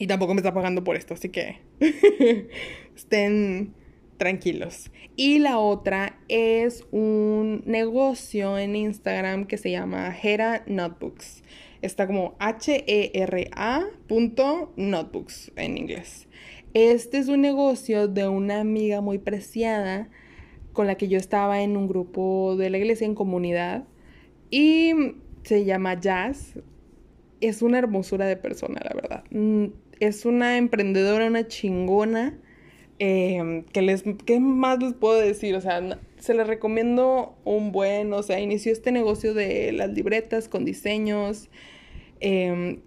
Y 0.01 0.07
tampoco 0.07 0.33
me 0.33 0.39
está 0.39 0.51
pagando 0.51 0.83
por 0.83 0.95
esto, 0.95 1.13
así 1.13 1.29
que 1.29 1.59
estén 2.95 3.75
tranquilos. 4.17 4.89
Y 5.15 5.37
la 5.37 5.59
otra 5.59 6.17
es 6.27 6.87
un 6.89 7.61
negocio 7.67 8.57
en 8.57 8.75
Instagram 8.75 9.45
que 9.45 9.59
se 9.59 9.69
llama 9.69 10.11
Hera 10.19 10.63
Notebooks. 10.65 11.43
Está 11.83 12.07
como 12.07 12.33
H-E-R-A 12.39 13.85
notebooks 14.75 15.51
en 15.55 15.77
inglés. 15.77 16.27
Este 16.73 17.19
es 17.19 17.27
un 17.27 17.41
negocio 17.41 18.07
de 18.07 18.27
una 18.27 18.59
amiga 18.59 19.01
muy 19.01 19.19
preciada 19.19 20.09
con 20.73 20.87
la 20.87 20.95
que 20.95 21.09
yo 21.09 21.19
estaba 21.19 21.61
en 21.61 21.77
un 21.77 21.87
grupo 21.87 22.55
de 22.57 22.71
la 22.71 22.79
iglesia 22.79 23.05
en 23.05 23.13
comunidad 23.13 23.83
y 24.49 24.93
se 25.43 25.63
llama 25.63 25.99
Jazz. 25.99 26.57
Es 27.39 27.61
una 27.61 27.77
hermosura 27.77 28.25
de 28.25 28.37
persona, 28.37 28.81
la 28.83 28.95
verdad. 28.95 29.23
Es 30.01 30.25
una 30.25 30.57
emprendedora, 30.57 31.27
una 31.27 31.47
chingona. 31.47 32.33
Eh, 32.97 33.65
que 33.71 33.83
les, 33.83 34.03
¿Qué 34.25 34.39
más 34.39 34.79
les 34.81 34.93
puedo 34.93 35.19
decir? 35.19 35.55
O 35.55 35.61
sea, 35.61 35.99
se 36.17 36.33
les 36.33 36.47
recomiendo 36.47 37.37
un 37.43 37.71
buen, 37.71 38.11
o 38.11 38.23
sea, 38.23 38.39
inició 38.39 38.71
este 38.71 38.91
negocio 38.91 39.35
de 39.35 39.71
las 39.71 39.91
libretas 39.91 40.49
con 40.49 40.65
diseños. 40.65 41.51
Em, 42.19 42.79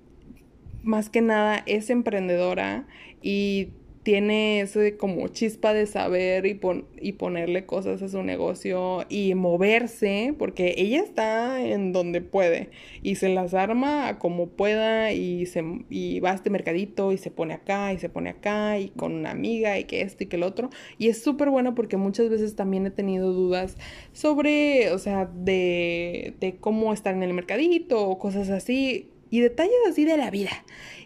más 0.83 1.09
que 1.09 1.21
nada 1.21 1.63
es 1.67 1.89
emprendedora 1.89 2.89
y 3.23 3.69
tiene 4.05 4.61
ese 4.61 4.99
como 4.99 5.27
chispa 5.29 5.73
de 5.73 5.87
saber 5.87 6.45
y, 6.45 6.61
y 7.01 7.13
ponerle 7.13 7.65
cosas 7.65 8.03
a 8.03 8.09
su 8.09 8.23
negocio 8.23 9.07
y 9.09 9.35
moverse, 9.35 10.35
porque 10.39 10.75
ella 10.77 11.01
está 11.01 11.63
en 11.63 11.93
donde 11.93 12.21
puede 12.21 12.71
y 13.03 13.17
se 13.17 13.31
las 13.31 13.55
arma 13.55 14.19
como 14.19 14.49
pueda 14.49 15.13
y, 15.13 15.47
se, 15.47 15.65
y 15.89 16.21
va 16.21 16.33
a 16.33 16.35
este 16.35 16.51
mercadito 16.51 17.13
y 17.13 17.19
se 17.19 17.31
pone 17.31 17.55
acá 17.55 17.95
y 17.95 17.99
se 17.99 18.11
pone 18.11 18.31
acá 18.31 18.79
y 18.79 18.91
con 18.91 19.15
una 19.15 19.31
amiga 19.31 19.79
y 19.79 19.85
que 19.85 20.03
esto 20.03 20.25
y 20.25 20.27
que 20.27 20.37
el 20.37 20.43
otro. 20.43 20.69
Y 20.99 21.09
es 21.09 21.23
súper 21.23 21.49
bueno 21.49 21.75
porque 21.75 21.97
muchas 21.97 22.29
veces 22.29 22.55
también 22.57 22.87
he 22.87 22.91
tenido 22.91 23.33
dudas 23.33 23.79
sobre, 24.13 24.91
o 24.93 24.99
sea, 24.99 25.25
de, 25.27 26.35
de 26.41 26.57
cómo 26.57 26.93
estar 26.93 27.15
en 27.15 27.23
el 27.23 27.33
mercadito 27.33 28.07
o 28.07 28.19
cosas 28.19 28.51
así 28.51 29.14
y 29.31 29.41
detalles 29.41 29.75
así 29.89 30.05
de 30.05 30.17
la 30.17 30.31
vida. 30.31 30.51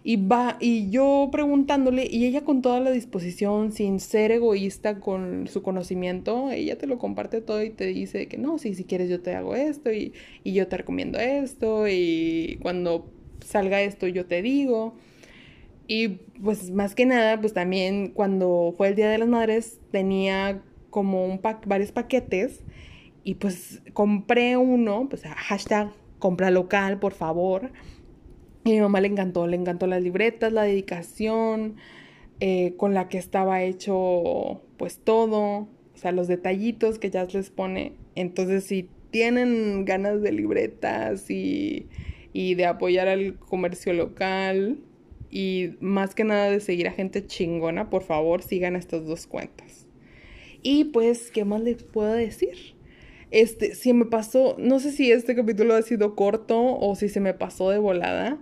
Y 0.05 0.17
va, 0.17 0.57
y 0.61 0.91
yo 0.91 1.29
preguntándole, 1.33 2.07
y 2.11 2.25
ella 2.25 2.43
con 2.43 2.63
toda 2.63 2.81
la 2.81 2.91
disposición, 2.91 3.73
sin 3.73 4.01
ser 4.01 4.33
egoísta 4.33 5.01
con 5.01 5.49
su 5.49 5.63
conocimiento, 5.63 6.51
ella 6.51 6.79
te 6.79 6.87
lo 6.87 6.99
comparte 6.99 7.41
todo 7.41 7.63
y 7.63 7.71
te 7.71 7.87
dice 7.87 8.27
que 8.29 8.39
no, 8.39 8.59
sí, 8.59 8.75
si 8.75 8.85
quieres 8.85 9.11
yo 9.11 9.21
te 9.21 9.35
hago 9.35 9.55
esto 9.55 9.93
y, 9.93 10.13
y 10.45 10.53
yo 10.53 10.69
te 10.69 10.77
recomiendo 10.79 11.19
esto 11.19 11.89
y 11.89 12.59
cuando 12.63 13.11
salga 13.45 13.83
esto 13.83 14.07
yo 14.07 14.27
te 14.27 14.43
digo. 14.43 14.95
Y 15.87 16.09
pues 16.43 16.71
más 16.71 16.95
que 16.95 17.07
nada, 17.07 17.41
pues 17.41 17.55
también 17.55 18.09
cuando 18.09 18.75
fue 18.77 18.89
el 18.89 18.95
Día 18.95 19.09
de 19.11 19.19
las 19.19 19.29
Madres 19.29 19.79
tenía 19.91 20.63
como 20.91 21.27
un 21.27 21.39
pack, 21.39 21.67
varios 21.67 21.93
paquetes 21.93 22.61
y 23.25 23.35
pues 23.35 23.83
compré 23.95 24.57
uno, 24.57 25.07
pues 25.09 25.23
hashtag 25.23 25.93
compra 26.19 26.51
local, 26.51 26.99
por 26.99 27.15
favor 27.15 27.71
y 28.69 28.73
a 28.73 28.75
mi 28.75 28.81
mamá 28.81 29.01
le 29.01 29.09
encantó, 29.09 29.47
le 29.47 29.57
encantó 29.57 29.87
las 29.87 30.03
libretas, 30.03 30.53
la 30.53 30.63
dedicación 30.63 31.77
eh, 32.41 32.75
con 32.77 32.95
la 32.95 33.09
que 33.09 33.19
estaba 33.19 33.63
hecho 33.63 34.63
pues 34.77 34.99
todo, 34.99 35.69
o 35.95 35.97
sea, 35.97 36.13
los 36.13 36.29
detallitos 36.29 36.99
que 36.99 37.11
ya 37.11 37.25
les 37.25 37.51
pone. 37.51 37.95
Entonces, 38.15 38.65
si 38.65 38.89
tienen 39.11 39.85
ganas 39.85 40.21
de 40.23 40.33
libretas 40.33 41.31
y, 41.31 41.89
y 42.33 42.55
de 42.55 42.67
apoyar 42.67 43.09
al 43.09 43.39
comercio 43.39 43.93
local, 43.95 44.79
y 45.31 45.71
más 45.81 46.15
que 46.15 46.25
nada 46.25 46.51
de 46.51 46.61
seguir 46.61 46.89
a 46.89 46.93
gente 46.93 47.27
chingona, 47.27 47.91
por 47.91 48.03
favor 48.03 48.43
sigan 48.43 48.77
estas 48.77 49.07
dos 49.07 49.27
cuentas. 49.27 49.87
Y 50.63 50.85
pues, 50.85 51.31
¿qué 51.31 51.45
más 51.45 51.61
les 51.61 51.83
puedo 51.83 52.13
decir? 52.13 52.77
Este, 53.31 53.75
si 53.75 53.93
me 53.93 54.07
pasó, 54.07 54.57
no 54.59 54.81
sé 54.81 54.91
si 54.91 55.13
este 55.13 55.35
capítulo 55.35 55.75
ha 55.75 55.83
sido 55.83 56.15
corto 56.15 56.79
o 56.79 56.95
si 56.97 57.09
se 57.09 57.21
me 57.21 57.35
pasó 57.35 57.71
de 57.71 57.79
volada, 57.79 58.39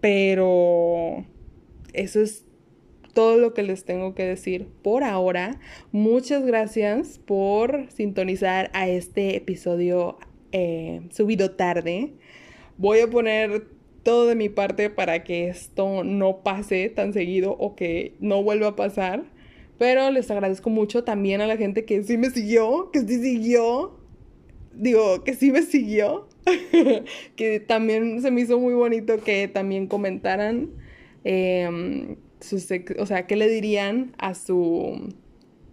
pero 0.00 1.24
eso 1.92 2.20
es 2.20 2.44
todo 3.14 3.36
lo 3.36 3.52
que 3.52 3.62
les 3.62 3.84
tengo 3.84 4.14
que 4.14 4.24
decir 4.24 4.68
por 4.82 5.02
ahora. 5.02 5.58
Muchas 5.90 6.46
gracias 6.46 7.18
por 7.18 7.90
sintonizar 7.90 8.70
a 8.74 8.88
este 8.88 9.36
episodio 9.36 10.18
eh, 10.52 11.00
subido 11.10 11.50
tarde. 11.50 12.12
Voy 12.76 13.00
a 13.00 13.10
poner 13.10 13.66
todo 14.04 14.26
de 14.26 14.36
mi 14.36 14.48
parte 14.48 14.88
para 14.88 15.24
que 15.24 15.48
esto 15.48 16.04
no 16.04 16.42
pase 16.42 16.88
tan 16.90 17.12
seguido 17.12 17.56
o 17.58 17.74
que 17.74 18.14
no 18.20 18.42
vuelva 18.42 18.68
a 18.68 18.76
pasar. 18.76 19.24
Pero 19.78 20.10
les 20.10 20.30
agradezco 20.30 20.70
mucho 20.70 21.04
también 21.04 21.40
a 21.40 21.46
la 21.46 21.56
gente 21.56 21.84
que 21.84 22.02
sí 22.02 22.16
me 22.16 22.30
siguió, 22.30 22.90
que 22.92 23.00
sí 23.00 23.20
siguió. 23.20 23.97
Digo, 24.78 25.24
que 25.24 25.34
sí 25.34 25.52
me 25.52 25.62
siguió. 25.62 26.28
que 27.36 27.60
también 27.60 28.22
se 28.22 28.30
me 28.30 28.40
hizo 28.40 28.58
muy 28.58 28.74
bonito 28.74 29.18
que 29.22 29.48
también 29.48 29.86
comentaran. 29.86 30.70
Em, 31.24 32.16
o 32.98 33.06
sea, 33.06 33.26
qué 33.26 33.36
le 33.36 33.48
dirían 33.48 34.14
a 34.18 34.34
su 34.34 35.12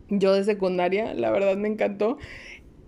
yo 0.09 0.33
de 0.33 0.43
secundaria. 0.43 1.13
La 1.13 1.31
verdad 1.31 1.55
me 1.55 1.69
encantó. 1.69 2.17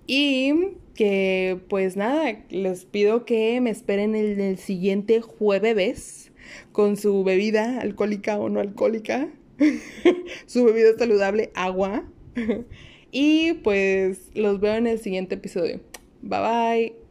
Y 0.08 0.54
que 0.96 1.60
pues 1.70 1.96
nada, 1.96 2.44
les 2.50 2.86
pido 2.86 3.24
que 3.24 3.62
me 3.62 3.70
esperen 3.70 4.16
el 4.16 4.58
siguiente 4.58 5.22
jueves 5.22 6.32
con 6.72 6.98
su 6.98 7.24
bebida 7.24 7.80
alcohólica 7.80 8.40
o 8.40 8.50
no 8.50 8.60
alcohólica, 8.60 9.30
su 10.46 10.66
bebida 10.66 10.98
saludable, 10.98 11.52
agua. 11.54 12.10
y 13.12 13.54
pues 13.54 14.32
los 14.34 14.60
veo 14.60 14.76
en 14.76 14.88
el 14.88 15.00
siguiente 15.00 15.36
episodio. 15.36 15.82
Bye 16.28 16.40
bye. 16.42 17.07